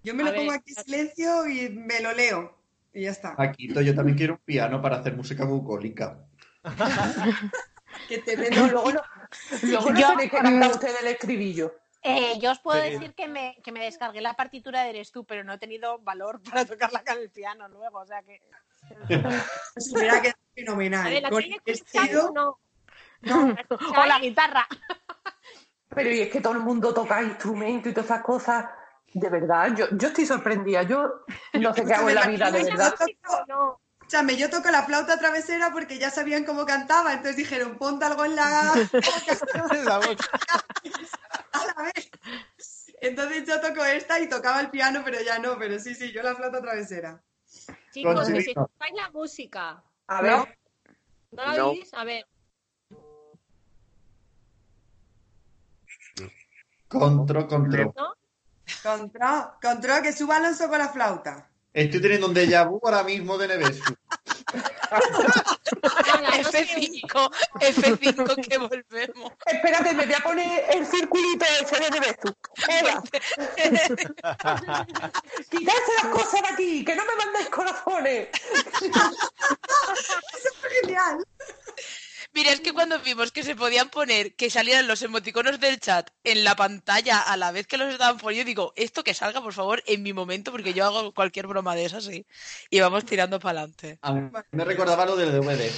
[0.02, 2.56] Yo me A lo ver, pongo aquí en silencio y me lo leo.
[2.94, 3.36] Y ya está.
[3.36, 6.24] Paquito, yo también quiero un piano para hacer música bucólica.
[8.08, 9.00] Que te No, luego no,
[9.62, 11.74] luego no Yo- tenéis que cantar ustedes el estribillo.
[12.02, 15.24] Eh, yo os puedo decir que me, que me descargué la partitura de Eres tú,
[15.24, 18.40] pero no he tenido valor para tocarla con el piano luego, o sea que...
[19.76, 21.10] Se hubiera quedado fenomenal.
[21.10, 22.58] ver, ¿la Con el vestido, no?
[23.24, 24.68] o la guitarra.
[25.88, 28.66] Pero y es que todo el mundo toca instrumentos y todas esas cosas.
[29.12, 30.82] De verdad, yo, yo estoy sorprendida.
[30.82, 31.24] Yo
[31.54, 32.94] no sé qué hago en la vida, de verdad.
[33.48, 33.80] No.
[34.06, 38.24] Escúchame, yo toco la flauta travesera porque ya sabían cómo cantaba, entonces dijeron, ponte algo
[38.24, 38.72] en la...
[39.84, 40.24] La boca.
[41.52, 42.12] a la vez.
[43.00, 46.22] Entonces yo toco esta y tocaba el piano, pero ya no, pero sí, sí, yo
[46.22, 47.20] la flauta travesera.
[47.90, 49.82] Chicos, que si escucháis la música.
[50.06, 50.56] A ver,
[51.32, 51.70] ¿No la No.
[51.70, 51.92] oís?
[51.92, 52.28] A ver.
[56.86, 57.92] Contro, contro.
[57.96, 58.14] ¿No?
[58.84, 61.50] Contra, contra, que suba Alonso con la flauta.
[61.76, 63.94] Estoy teniendo un déjà vu ahora mismo de Nevesu.
[64.90, 69.32] Ala, no sé- F5, F5 que volvemos.
[69.44, 72.32] espérate, me voy a poner el circulito ese de Nevestu.
[72.80, 73.02] Hola.
[75.50, 78.28] Quitarse las cosas de aquí, que no me mandéis corazones.
[78.80, 81.18] Eso fue genial.
[82.36, 86.10] Mira, es que cuando vimos que se podían poner, que salieran los emoticonos del chat
[86.22, 89.54] en la pantalla a la vez que los estaban poniendo, digo, esto que salga, por
[89.54, 92.26] favor, en mi momento, porque yo hago cualquier broma de esas, sí.
[92.68, 93.98] Y vamos tirando para adelante.
[94.50, 95.70] Me recordaba lo del DVD.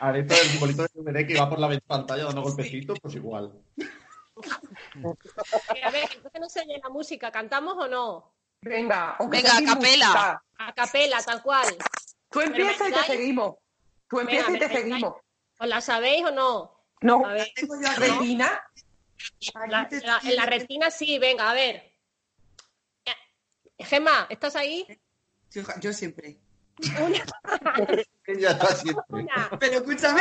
[0.00, 3.52] Ahorita el simbolito del DVD que va por la pantalla dando golpecitos, pues igual.
[3.76, 3.84] Eh,
[5.84, 7.30] A ver, entonces no se oye la música.
[7.30, 8.32] ¿Cantamos o no?
[8.62, 10.06] Venga, Venga, a capela.
[10.06, 10.42] música.
[10.58, 11.76] A capela, tal cual.
[12.30, 13.56] Tú empieza y te seguimos.
[14.08, 15.14] Tú Venga, empieza y ¿me te seguimos.
[15.58, 16.84] ¿Os la sabéis o no?
[17.00, 18.00] No, A ver, Tengo yo aquí.
[18.00, 18.62] Regina,
[19.68, 21.92] la- la- en la retina sí, venga, a ver.
[23.78, 24.84] Gemma, ¿estás ahí?
[25.52, 26.36] Yo, yo siempre.
[28.26, 29.04] Ella está siempre.
[29.08, 29.50] Una.
[29.58, 30.20] Pero escúchame,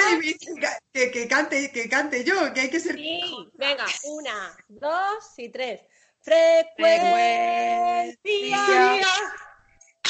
[0.93, 2.95] que, que, cante, que cante yo, que hay que ser...
[2.95, 5.81] Sí, venga, una, dos y tres.
[6.21, 8.15] Frecuencia.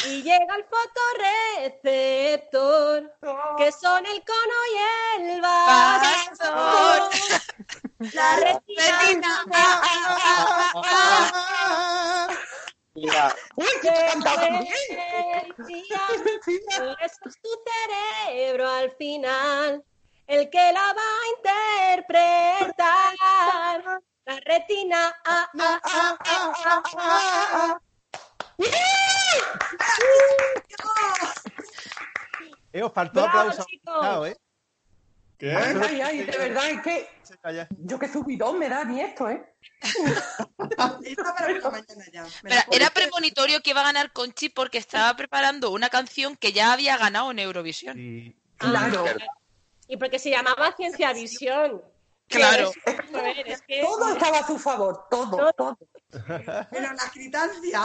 [0.06, 3.12] Y llega el fotorreceptor,
[3.58, 4.76] que son el cono y
[5.22, 7.10] el bastón.
[8.14, 9.44] La retina.
[12.94, 13.90] Mira, uy, que.
[16.66, 19.84] Eso es tu cerebro al final,
[20.28, 21.28] el que la va a
[22.58, 24.02] interpretar.
[24.26, 25.16] La retina.
[25.26, 27.80] ah, ah, ah, ah, ah, ah.
[32.74, 33.66] Eh, os faltó Bravo, aplauso.
[33.66, 33.96] chicos.
[34.00, 34.38] Claro, ¿eh?
[35.38, 35.56] ¿Qué?
[35.56, 37.08] Ay, ay, ay, de verdad es que
[37.78, 39.54] yo que subidón me da ni esto, ¿eh?
[40.78, 42.26] Para la mañana ya.
[42.72, 46.98] Era premonitorio que iba a ganar Conchi porque estaba preparando una canción que ya había
[46.98, 47.96] ganado en Eurovisión.
[47.96, 48.36] Sí.
[48.58, 49.06] Claro.
[49.88, 51.84] Y porque se llamaba Ciencia Visión.
[52.28, 52.72] Claro.
[53.46, 53.82] Es que.
[53.82, 55.78] Todo estaba a su favor, todo, todo.
[56.72, 57.84] Pero la gritancia.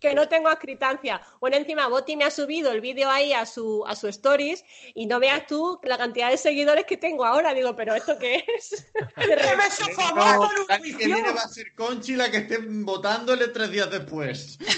[0.00, 1.20] que no tengo acritancia.
[1.40, 4.64] Bueno, encima Boti me ha subido el vídeo ahí a su, a su stories
[4.94, 7.54] y no veas tú la cantidad de seguidores que tengo ahora.
[7.54, 8.90] Digo, ¿pero esto qué es?
[9.16, 12.58] ¡Que me sofocó No, con la que viene va a ser Conchi la que esté
[12.60, 14.58] votándole tres días después.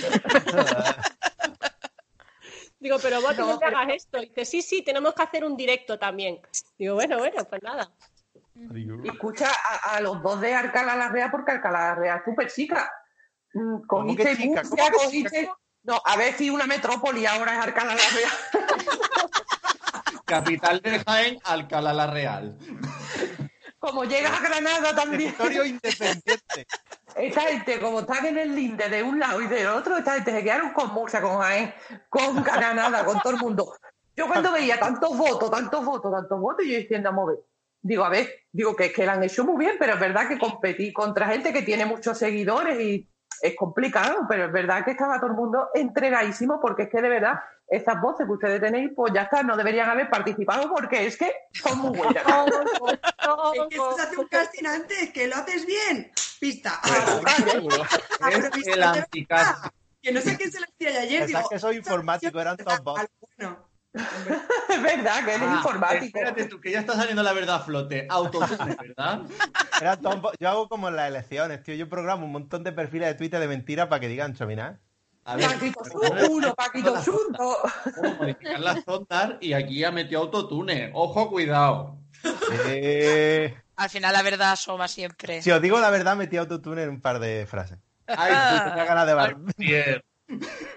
[2.79, 4.19] Digo, pero Boti, no, No, te pero- hagas esto.
[4.19, 6.39] Y dice, sí, sí, tenemos que hacer un directo también.
[6.77, 7.91] Digo, bueno, bueno, pues nada.
[8.55, 12.25] Y escucha a, a los dos de Alcalá la Real, porque Alcalá la Real es
[12.25, 12.91] súper chica.
[13.53, 14.63] Mm, ¿Cómo que Cogiste chica?
[14.63, 15.51] Murcia, ¿Cómo que cogiste...
[15.83, 18.33] No, a ver si una metrópoli ahora es Alcalá la Real.
[20.25, 22.57] Capital de Jaén, Alcalá la Real.
[23.79, 25.33] Como llegas a Granada también.
[25.33, 26.67] Territorio independiente.
[27.17, 30.31] Esta gente, como están en el linde de un lado y del otro, esta gente
[30.31, 31.75] se quedaron con Murcia, con Jaén,
[32.09, 33.75] con Granada, con todo el mundo.
[34.17, 37.39] Yo cuando veía tantos votos, tantos votos, tantos votos, yo diciendo, a ver.
[37.87, 40.27] Digo, a ver, digo que es que la han hecho muy bien, pero es verdad
[40.27, 43.07] que competir contra gente que tiene muchos seguidores y
[43.43, 47.11] es complicado, pero es verdad que estaba todo el mundo entregadísimo porque es que de
[47.11, 51.19] verdad esas voces que ustedes tenéis, pues ya está, no deberían haber participado porque es
[51.19, 52.25] que son muy buenas.
[53.55, 56.11] Es que se hace un casting antes, que lo haces bien.
[56.41, 56.81] Pista.
[58.21, 59.57] Ah, A Es el de anticast.
[59.63, 59.73] verdad.
[60.01, 61.27] Que no sé quién se lo decía yo ayer.
[61.27, 63.07] Digo, que soy informático, eran todos bots.
[63.39, 63.64] bueno,
[64.69, 66.05] Es verdad que él es Ah, informático.
[66.07, 68.07] Espérate tú, que ya está saliendo la verdad a flote.
[68.11, 69.21] Autotune, ¿verdad?
[69.81, 69.99] Era
[70.41, 71.75] Yo hago como en las elecciones, tío.
[71.75, 74.79] Yo programo un montón de perfiles de Twitter de mentiras para que digan chominar.
[75.27, 76.95] A ver, Paquito Sun, uno, Paquito
[77.95, 80.91] cómo modificar las ondas y aquí ha metido autotune.
[80.93, 81.99] Ojo, cuidado.
[82.53, 85.41] Eh, Al final la verdad asoma siempre.
[85.41, 87.79] Si os digo la verdad, metí autotune en un par de frases.
[88.07, 88.33] Ay,
[88.69, 89.37] Tenía ganas de bar-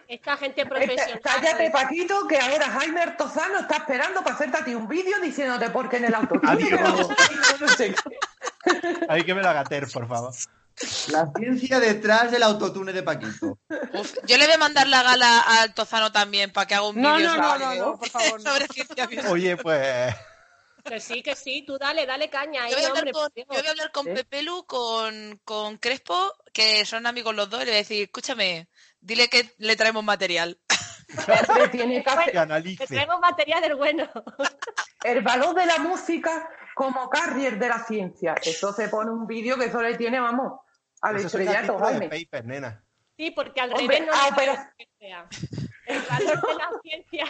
[0.07, 1.21] Esta gente profesional.
[1.23, 5.69] cállate, Paquito, que ahora Jaime Artozano está esperando para hacerte a ti un vídeo diciéndote
[5.69, 6.13] por qué en el
[7.77, 7.95] qué.
[9.09, 10.33] Hay que me lo agater, por favor.
[11.11, 13.57] La ciencia detrás del autotune de Paquito.
[13.93, 17.01] Uf, yo le voy a mandar la gala al Tozano también para que haga un
[17.01, 18.51] No, vídeo no, no, sobre- no, no, por favor, no.
[18.51, 19.09] sobre ciencia.
[19.29, 20.13] Oye, pues.
[20.83, 22.63] Que sí, que sí, tú dale, dale caña.
[22.63, 23.47] ahí, Yo voy a hablar hombre, con, por Dios.
[23.49, 24.13] yo voy a hablar con ¿Eh?
[24.13, 28.69] Pepelu, con, con Crespo, que son amigos los dos, y le voy a decir, escúchame,
[29.01, 30.59] dile que le traemos material.
[31.49, 32.85] Hombre, tiene que hacer Que analice.
[32.85, 34.09] Que traemos material del bueno.
[35.03, 38.35] el valor de la música como carrier de la ciencia.
[38.43, 40.59] Eso se pone un vídeo que eso le tiene, vamos,
[41.01, 42.09] al estrellato, Jaime.
[42.09, 42.83] paper, nena.
[43.17, 45.27] Sí, porque al Hombre, revés no ah, le pero- que sea.
[45.87, 47.25] El valor de la ciencia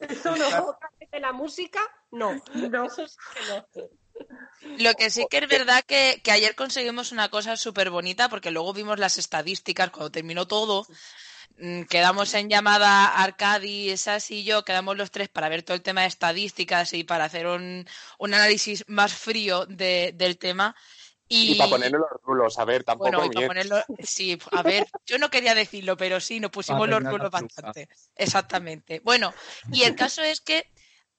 [0.00, 0.76] Eso no.
[1.12, 1.80] de la música,
[2.10, 2.32] no.
[2.54, 2.84] No.
[2.84, 3.88] Eso sí que no.
[4.76, 8.50] Lo que sí que es verdad que, que ayer conseguimos una cosa súper bonita, porque
[8.50, 10.86] luego vimos las estadísticas cuando terminó todo.
[11.58, 15.82] mm, Quedamos en llamada Arcadi, Esas y yo, quedamos los tres para ver todo el
[15.82, 17.86] tema de estadísticas y para hacer un,
[18.18, 20.76] un análisis más frío de- del tema.
[21.28, 24.62] Y, Y para ponerle los rulos, a ver, tampoco bueno, y para ponerlo, sí, a
[24.62, 27.88] ver, yo no quería decirlo, pero sí, nos pusimos los rulos bastante.
[28.14, 29.00] Exactamente.
[29.04, 29.34] Bueno,
[29.72, 30.64] y el caso es que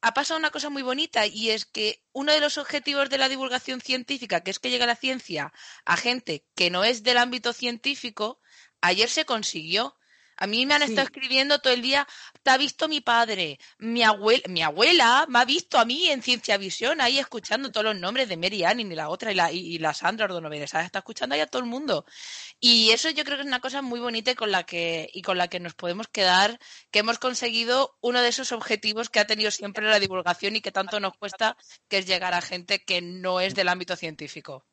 [0.01, 3.29] ha pasado una cosa muy bonita y es que uno de los objetivos de la
[3.29, 5.51] divulgación científica, que es que llegue la ciencia
[5.85, 8.39] a gente que no es del ámbito científico,
[8.81, 9.96] ayer se consiguió.
[10.37, 10.89] A mí me han Sí.
[10.89, 12.07] estado escribiendo todo el día,
[12.43, 16.21] te ha visto mi padre, mi abuela, mi abuela me ha visto a mí en
[16.21, 19.51] Ciencia Visión, ahí escuchando todos los nombres de Mary Ann y la otra y la,
[19.51, 20.85] y, y la Sandra Ordonovere, ¿sabes?
[20.85, 22.05] Está escuchando ahí a todo el mundo.
[22.59, 25.21] Y eso yo creo que es una cosa muy bonita y con la que, y
[25.21, 26.59] con la que nos podemos quedar,
[26.91, 30.71] que hemos conseguido uno de esos objetivos que ha tenido siempre la divulgación y que
[30.71, 31.57] tanto nos cuesta,
[31.87, 34.65] que es llegar a gente que no es del ámbito científico.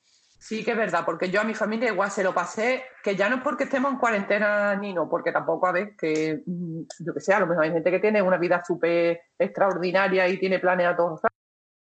[0.47, 3.31] Sí que es verdad, porque yo a mi familia igual se lo pasé, que ya
[3.31, 7.15] no es porque estemos en cuarentena ni no, porque tampoco a ver que, mm, yo
[7.15, 10.59] que sé, a lo mejor hay gente que tiene una vida súper extraordinaria y tiene
[10.59, 11.41] planes todos los años.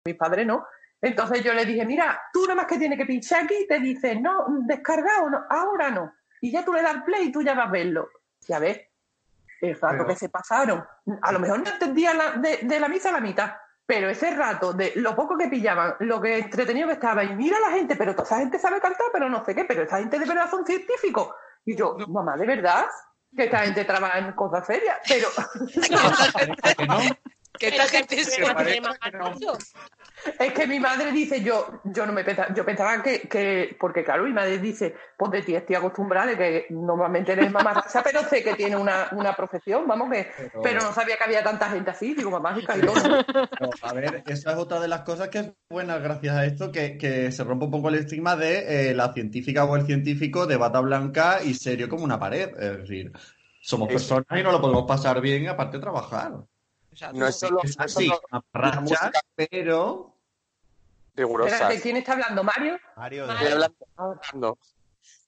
[0.07, 0.65] Mis padres no.
[1.03, 3.81] Entonces yo le dije, mira, tú nada más que tienes que pinchar aquí y te
[3.81, 6.13] dice, no, descargado, no, ahora no.
[6.41, 8.09] Y ya tú le das play y tú ya vas a verlo.
[8.47, 8.89] Y a ver,
[9.63, 10.85] el rato Pero- que se pasaron.
[11.23, 13.51] A lo mejor no entendía la- de, de la misa a la mitad,
[13.87, 17.59] pero ese rato de lo poco que pillaban, lo que entretenido que estaba, y mira
[17.61, 20.19] la gente, pero toda esa gente sabe cantar, pero no sé qué, pero esta gente
[20.19, 21.29] de verdad son científicos.
[21.67, 22.87] Y yo, mamá, ¿de verdad?
[23.37, 25.29] Que esta gente trabaja en cosas serias, pero
[26.89, 27.01] no,
[27.59, 28.17] Que esta que- gente
[29.13, 29.31] no.
[29.31, 29.59] macho.
[30.41, 34.03] es que mi madre dice, yo, yo no me pensaba, yo pensaba que, que, porque
[34.05, 38.25] claro, mi madre dice, pues de ti estoy acostumbrada de que normalmente eres mamarracha, pero
[38.29, 41.69] sé que tiene una, una profesión, vamos que, Pero- pero no sabía que había tanta
[41.71, 42.93] gente así, digo, mamá, y todo.
[43.25, 46.73] Pero, a ver, esa es otra de las cosas que es buena gracias a esto,
[46.73, 50.47] que, que se rompe un poco el estigma de eh, la científica o el científico
[50.47, 52.49] de bata blanca y serio como una pared.
[52.59, 53.13] Es decir,
[53.61, 56.33] somos personas y no lo podemos pasar bien aparte de trabajar.
[57.15, 58.21] No es solo, Es no solo
[58.81, 60.15] música pero
[61.15, 61.55] rigurosa.
[61.55, 62.79] Espérate, ¿quién está hablando, Mario?
[62.97, 63.31] Mario.
[63.31, 64.59] Estoy hablando- hablando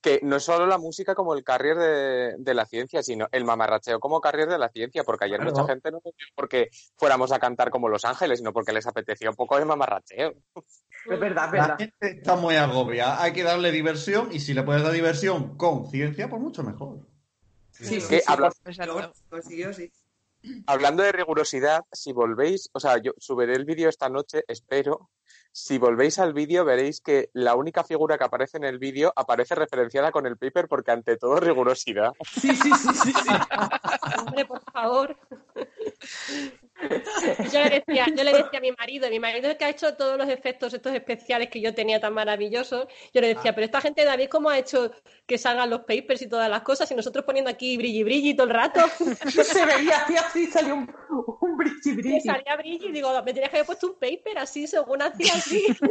[0.01, 3.45] que no es solo la música como el carrier de, de la ciencia, sino el
[3.45, 5.53] mamarracheo como carrier de la ciencia, porque ayer Claro.
[5.53, 6.01] mucha gente no
[6.35, 10.35] porque fuéramos a cantar como Los Ángeles, sino porque les apetecía un poco de mamarracheo.
[10.55, 11.79] Es verdad, es la verdad.
[11.79, 13.21] gente está muy agobiada.
[13.23, 17.01] Hay que darle diversión y si le puedes dar diversión con ciencia, pues mucho mejor.
[17.73, 18.53] Sí, sí, Que sí, habla-.
[19.29, 19.93] Consiguió, sí.
[20.67, 25.11] Hablando de rigurosidad, si volvéis, o sea, yo subiré el vídeo esta noche, espero.
[25.53, 29.55] Si volvéis al vídeo, veréis que la única figura que aparece en el vídeo aparece
[29.55, 32.13] referenciada con el paper porque ante todo rigurosidad.
[32.31, 33.31] Sí, sí, sí, sí, sí.
[34.19, 35.17] Hombre, por favor.
[37.53, 39.69] Yo le, decía, yo le decía a mi marido, mi marido es el que ha
[39.71, 43.65] hecho todos los efectos estos especiales que yo tenía tan maravillosos, yo le decía, pero
[43.65, 44.93] esta gente David, ¿cómo ha hecho
[45.27, 46.91] que salgan los papers y todas las cosas?
[46.91, 48.81] Y nosotros poniendo aquí brilli brilli todo el rato.
[49.29, 50.95] Se veía así, así salió un,
[51.41, 52.21] un brilli brilli.
[52.21, 55.67] salía brilli y digo, me tenías que haber puesto un paper así, según hacía así.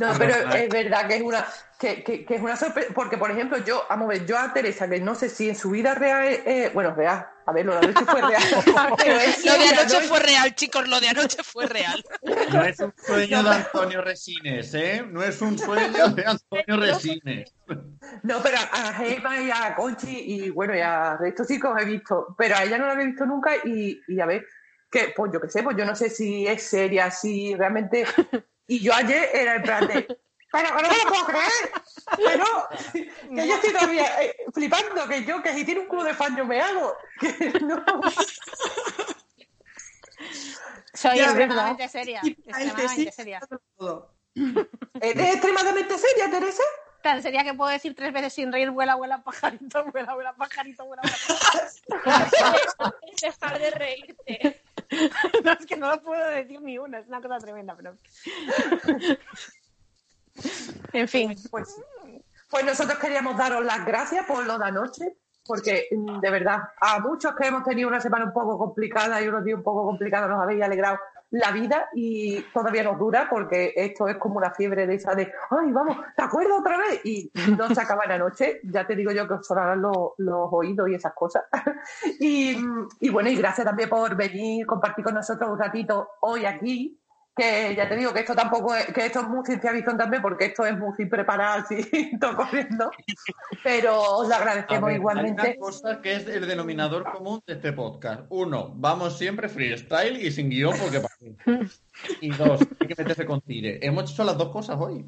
[0.00, 1.46] No, pero es verdad que es una
[1.78, 4.52] que, que- que es una sorpresa, porque por ejemplo yo, vamos a ver, yo a
[4.52, 7.72] Teresa, que no sé si en su vida real, eh, bueno, real, a ver, lo
[7.72, 8.42] de anoche fue real,
[9.44, 10.08] Lo de anoche ¿no?
[10.08, 12.04] fue real, chicos, lo de anoche fue real.
[12.52, 15.04] No es un sueño de Antonio Resines, ¿eh?
[15.08, 17.52] No es un sueño de Antonio Resines.
[18.22, 22.34] No, pero a Gemma y a Conchi y bueno, y a estos chicos he visto,
[22.38, 24.46] pero a ella no la había visto nunca y, y a ver,
[24.90, 28.04] que, pues yo qué sé, pues yo no sé si es seria, si realmente.
[28.68, 30.18] Y yo ayer era en plan de.
[30.52, 31.70] Pero que no me lo puedo creer.
[32.16, 32.44] Pero
[33.34, 36.36] que yo estoy todavía eh, flipando que yo, que si tiene un culo de fan,
[36.36, 36.96] yo me hago.
[37.20, 37.84] Que no.
[40.94, 42.20] Soy Ya, extremadamente seria.
[42.24, 43.40] Extremadamente seria.
[45.00, 46.62] ¿Eres extremadamente seria, Teresa?
[47.02, 50.84] Tan seria que puedo decir tres veces sin reír, vuela, vuela, pajarito, vuela, vuela, pajarito,
[50.86, 52.94] vuela, vuela.
[53.22, 54.62] Dejar de reírte.
[55.42, 57.96] No, es que no lo puedo decir ni una, es una cosa tremenda, pero.
[60.92, 61.34] En fin.
[61.50, 61.74] Pues,
[62.48, 67.00] pues nosotros queríamos daros las gracias por lo de anoche, porque mm, de verdad, a
[67.00, 70.28] muchos que hemos tenido una semana un poco complicada y unos días un poco complicados
[70.28, 70.98] nos habéis alegrado
[71.30, 75.32] la vida y todavía nos dura porque esto es como una fiebre de esa de,
[75.50, 77.00] ay, vamos, ¿te acuerdas otra vez?
[77.04, 80.12] Y no se acaba en la noche, ya te digo yo que os sonarán los,
[80.18, 81.44] los oídos y esas cosas.
[82.20, 86.44] y, mm, y bueno, y gracias también por venir, compartir con nosotros un ratito hoy
[86.44, 87.00] aquí
[87.36, 90.22] que ya te digo que esto tampoco es, que esto es muy ciencia ficción también,
[90.22, 91.76] porque esto es muy sin preparar así,
[92.20, 92.90] todo corriendo.
[93.62, 95.42] Pero os lo agradecemos ver, Hay igualmente.
[95.42, 98.22] una cosa que es el denominador común de este podcast.
[98.30, 101.14] Uno, vamos siempre freestyle y sin guion porque para
[102.22, 103.78] Y dos, hay que meterse con tire.
[103.82, 105.04] Hemos hecho las dos cosas hoy.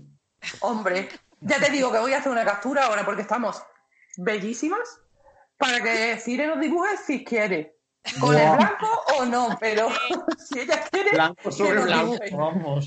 [0.60, 1.08] Hombre,
[1.40, 3.62] ya te digo que voy a hacer una captura ahora porque estamos
[4.18, 5.00] bellísimas
[5.56, 7.78] para que Cire nos dibuje si quiere.
[8.20, 9.88] Con el blanco o no, pero
[10.38, 11.10] si ella quiere.
[11.12, 12.86] Blanco sobre blanco, vamos.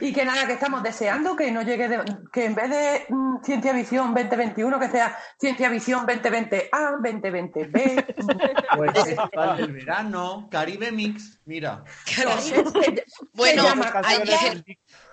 [0.00, 3.44] Y que nada, que estamos deseando que no llegue, de- que en vez de mm,
[3.44, 8.76] Ciencia Visión 2021, que sea Ciencia Visión 2020A, 2020B.
[8.76, 11.84] Pues Festival del verano, Caribe Mix, mira.
[13.34, 13.62] Bueno,
[14.04, 14.64] ayer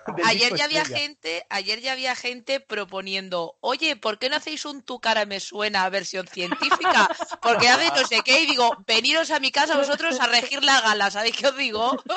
[0.32, 1.00] disco ya había estrella.
[1.00, 5.40] gente, ayer ya había gente proponiendo, oye, ¿por qué no hacéis un tu cara me
[5.40, 7.08] suena versión científica?
[7.40, 10.80] Porque hace no sé qué, y digo, veniros a mi casa vosotros a regir la
[10.80, 12.02] gala, ¿sabéis qué os digo?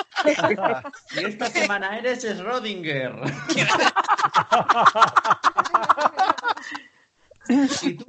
[1.16, 3.14] Y esta semana eres Schrödinger.
[7.50, 8.06] y tú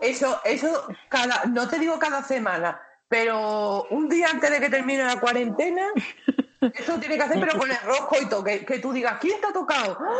[0.00, 5.04] Eso, eso, cada, no te digo cada semana, pero un día antes de que termine
[5.04, 5.86] la cuarentena,
[6.74, 9.40] eso tiene que hacer, pero con el rojo y todo, que, que tú digas, ¿quién
[9.40, 9.98] te ha tocado?
[10.00, 10.14] ¡Ah!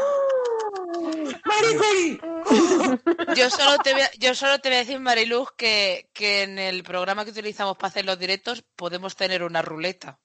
[1.44, 2.20] ¡Marie Curie!
[3.36, 6.58] Yo solo te voy a, yo solo te voy a decir, Mariluz, que, que en
[6.58, 10.18] el programa que utilizamos para hacer los directos podemos tener una ruleta.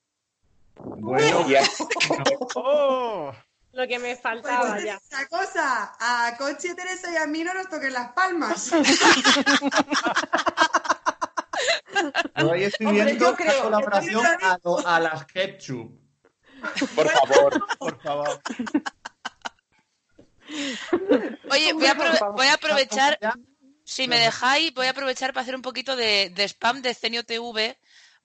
[0.75, 1.45] Bueno,
[2.55, 3.31] ¡Oh!
[3.71, 4.95] Lo que me Pues faltaba entonces, ya.
[4.95, 8.71] esa cosa, a Conchi, Teresa y a mí no nos toquen las palmas.
[12.37, 14.57] Yo ahí estoy Hombre, viendo yo creo- una colaboración a,
[14.95, 15.91] a las ketchup.
[16.95, 17.67] Por favor.
[17.77, 18.41] Por favor.
[21.51, 21.93] Oye, voy a,
[22.31, 23.19] voy aprovechar,
[23.83, 27.23] si me dejáis, voy a aprovechar para hacer un poquito de, de spam de Cenio
[27.23, 27.77] TV.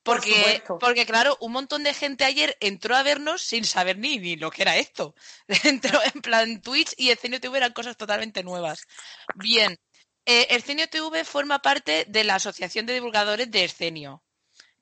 [0.02, 4.18] Por Porque, porque, claro, un montón de gente ayer entró a vernos sin saber ni,
[4.18, 5.14] ni lo que era esto.
[5.64, 8.86] Entró en plan Twitch y Escenio TV eran cosas totalmente nuevas.
[9.34, 9.78] Bien,
[10.26, 14.22] eh, Escenio TV forma parte de la Asociación de Divulgadores de Escenio.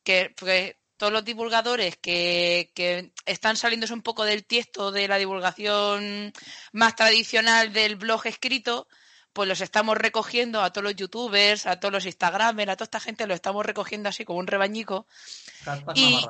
[0.02, 5.18] Que, que todos los divulgadores que, que están saliéndose un poco del tiesto de la
[5.18, 6.32] divulgación
[6.70, 8.86] más tradicional del blog escrito,
[9.32, 13.00] pues los estamos recogiendo a todos los youtubers, a todos los instagramers, a toda esta
[13.00, 15.08] gente, lo estamos recogiendo así como un rebañico.
[15.96, 16.24] Y-.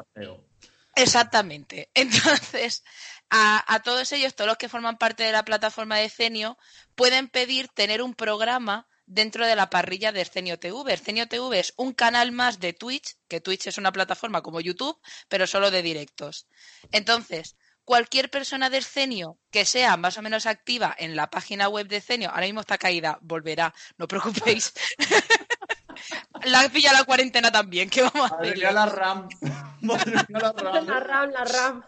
[0.94, 1.90] Exactamente.
[1.94, 2.82] Entonces,
[3.28, 6.56] a, a todos ellos, todos los que forman parte de la plataforma de Cenio,
[6.94, 10.92] pueden pedir tener un programa dentro de la parrilla de Escenio TV.
[10.92, 14.98] Escenio TV es un canal más de Twitch, que Twitch es una plataforma como YouTube,
[15.28, 16.46] pero solo de directos.
[16.92, 21.88] Entonces, cualquier persona de Escenio que sea más o menos activa en la página web
[21.88, 24.72] de Escenio, ahora mismo está caída, volverá, no os preocupéis.
[26.44, 28.58] la pilla la cuarentena también, ¿qué vamos a Madre hacer?
[28.58, 29.28] mía, la RAM.
[29.80, 30.86] Madre mía, la RAM.
[30.86, 31.84] La RAM, la RAM.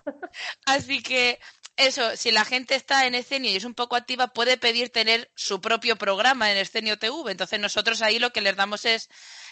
[0.66, 1.40] Así que
[1.76, 5.30] eso, si la gente está en Escenio y es un poco activa, puede pedir tener
[5.34, 7.32] su propio programa en Escenio TV.
[7.32, 9.08] Entonces nosotros ahí lo que les damos es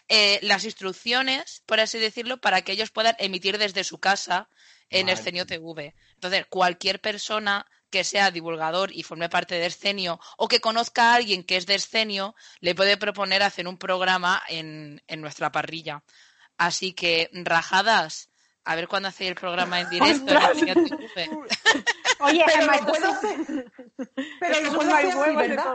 [0.09, 4.49] eh, las instrucciones, por así decirlo, para que ellos puedan emitir desde su casa
[4.89, 5.19] en Vale.
[5.19, 5.95] Escenio TV.
[6.15, 11.15] Entonces, cualquier persona que sea divulgador y forme parte de Escenio o que conozca a
[11.17, 16.03] alguien que es de Escenio, le puede proponer hacer un programa en, en nuestra parrilla.
[16.57, 18.31] Así que, rajadas,
[18.65, 20.57] a ver cuándo hacéis el programa en directo en ¡Ostras!
[20.57, 21.31] Escenio TV.
[22.21, 23.73] Oye, pero lo puedo hacer.
[24.41, 25.67] Pero lo puedo hacer así, ¿verdad?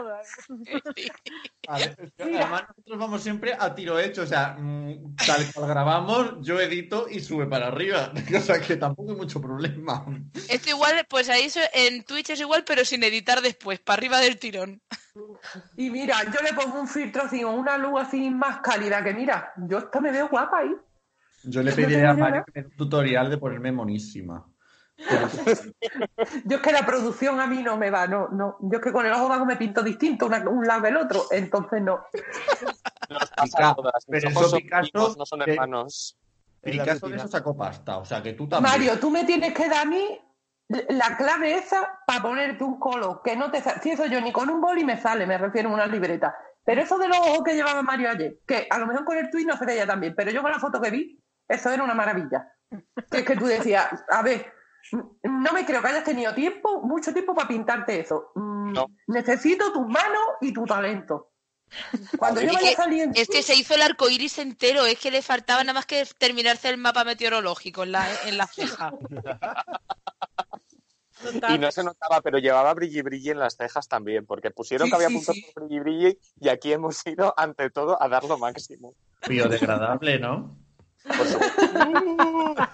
[1.68, 6.34] A ver, además nosotros vamos siempre a tiro hecho, o sea, mm, tal cual grabamos,
[6.40, 8.12] yo edito y sube para arriba.
[8.38, 10.06] O sea que tampoco hay mucho problema.
[10.48, 14.38] Esto igual, pues ahí en Twitch es igual, pero sin editar después, para arriba del
[14.38, 14.80] tirón.
[15.76, 19.12] Y mira, yo le pongo un filtro así, o una luz así más cálida, que
[19.12, 20.74] mira, yo hasta me veo guapa ahí.
[21.44, 24.46] Yo le tengo a Mario que me dé un tutorial de ponerme monísima.
[26.44, 28.56] Yo es que la producción a mí no me va, no, no.
[28.60, 31.22] Yo es que con el ojo vago me pinto distinto una- un lado del otro,
[31.30, 32.04] entonces no.
[33.08, 34.04] Nos pasa a todas.
[34.08, 36.18] Mis pero ojos eso son Picasso, no son que- hermanos.
[36.60, 38.72] Picasso de eso sacó pasta, o sea que tú también.
[38.72, 40.20] Mario, tú me tienes que dar a mí
[40.88, 44.50] la clave esa para ponerte un color, que no te Si eso yo ni con
[44.50, 46.36] un boli me sale, me refiero a una libreta.
[46.64, 49.30] Pero eso de los ojos que llevaba Mario ayer, que a lo mejor con el
[49.30, 51.18] tweet no se veía tan bien, pero yo con la foto que vi,
[51.48, 52.52] eso era una maravilla.
[53.10, 54.52] Que es que tú decías, a ver,
[54.92, 58.32] no me creo que hayas tenido tiempo, mucho tiempo para pintarte eso.
[58.34, 58.72] Mm,
[59.08, 61.32] Necesito tus manos y tu talento.
[62.18, 63.20] Cuando yo vaya que, saliendo.
[63.20, 66.06] es que se hizo el arco iris entero, es que le faltaba nada más que
[66.18, 68.92] terminarse el mapa meteorológico en la, en la ceja.
[71.48, 74.90] Y no se notaba, pero llevaba brilli brilli en las cejas también, porque pusieron Sí,
[74.90, 75.46] que había sí, puntos sí.
[75.54, 78.94] brilli brilli y aquí hemos ido ante todo a dar lo máximo.
[79.28, 80.56] Biodegradable, ¿no?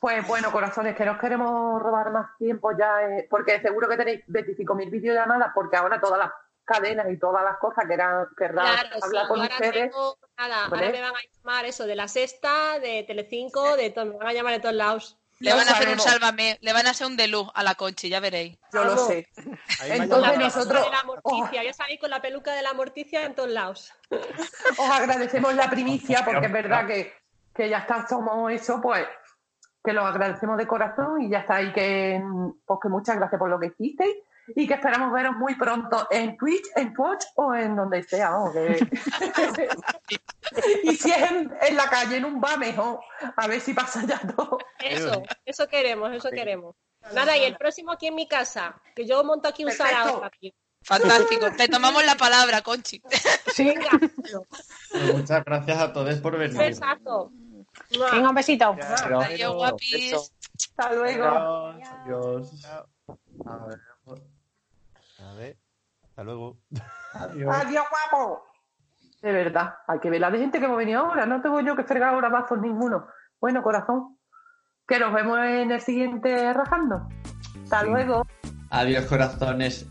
[0.00, 4.24] Pues bueno, corazones, que nos queremos robar más tiempo ya, eh, porque seguro que tenéis
[4.28, 6.30] 25.000 videollamadas, porque ahora todas las
[6.64, 9.72] cadenas y todas las cosas que eran querrán Claro, sí, hablar yo con ahora ustedes.
[9.90, 14.06] tengo, nada, ahora me van a llamar eso de la sexta, de Telecinco, de todo,
[14.06, 15.18] me van a llamar de todos lados.
[15.40, 18.08] Le van a hacer un sálvame, le van a hacer un deluz a la Conchi,
[18.08, 18.58] ya veréis.
[18.72, 19.28] Yo lo sé.
[19.84, 23.48] Entonces nosotros de la morticia, ya salí con la peluca de la morticia en todos
[23.48, 23.92] lados.
[24.10, 27.14] os agradecemos la primicia, porque es verdad que,
[27.54, 29.06] que ya está, somos eso, pues
[29.84, 31.62] que lo agradecemos de corazón y ya está.
[31.62, 32.22] Y que,
[32.66, 34.16] pues que muchas gracias por lo que hicisteis
[34.56, 38.30] y que esperamos veros muy pronto en Twitch, en Twitch o en donde sea.
[38.30, 38.88] vamos, que-
[40.84, 43.00] y si es en, en la calle, en un bar, mejor.
[43.36, 44.58] A ver si pasa ya todo.
[44.82, 46.74] Eso, eso queremos, eso queremos.
[47.14, 50.54] Nada, y el próximo aquí en mi casa, que yo monto aquí un sarao aquí.
[50.82, 53.00] Fantástico, te tomamos la palabra, Conchi.
[53.00, 53.22] Pues
[55.14, 56.56] muchas gracias a todos por venir.
[56.56, 57.30] besazo.
[58.12, 58.76] Venga, un besito.
[59.20, 60.32] Adiós, guapis.
[60.54, 61.24] Hasta luego.
[61.24, 62.64] Adiós.
[63.46, 63.80] A ver.
[65.18, 65.56] A ver.
[66.02, 66.58] Hasta luego.
[67.14, 67.56] Adiós.
[67.56, 68.44] Adiós, guapo.
[69.22, 71.26] De verdad, hay que ver la de gente que hemos venido ahora.
[71.26, 73.06] No tengo yo que fregar ahora bazos ninguno.
[73.40, 74.18] Bueno, corazón,
[74.86, 77.08] que nos vemos en el siguiente rajando.
[77.64, 78.26] Hasta luego.
[78.70, 79.88] Adiós, corazones.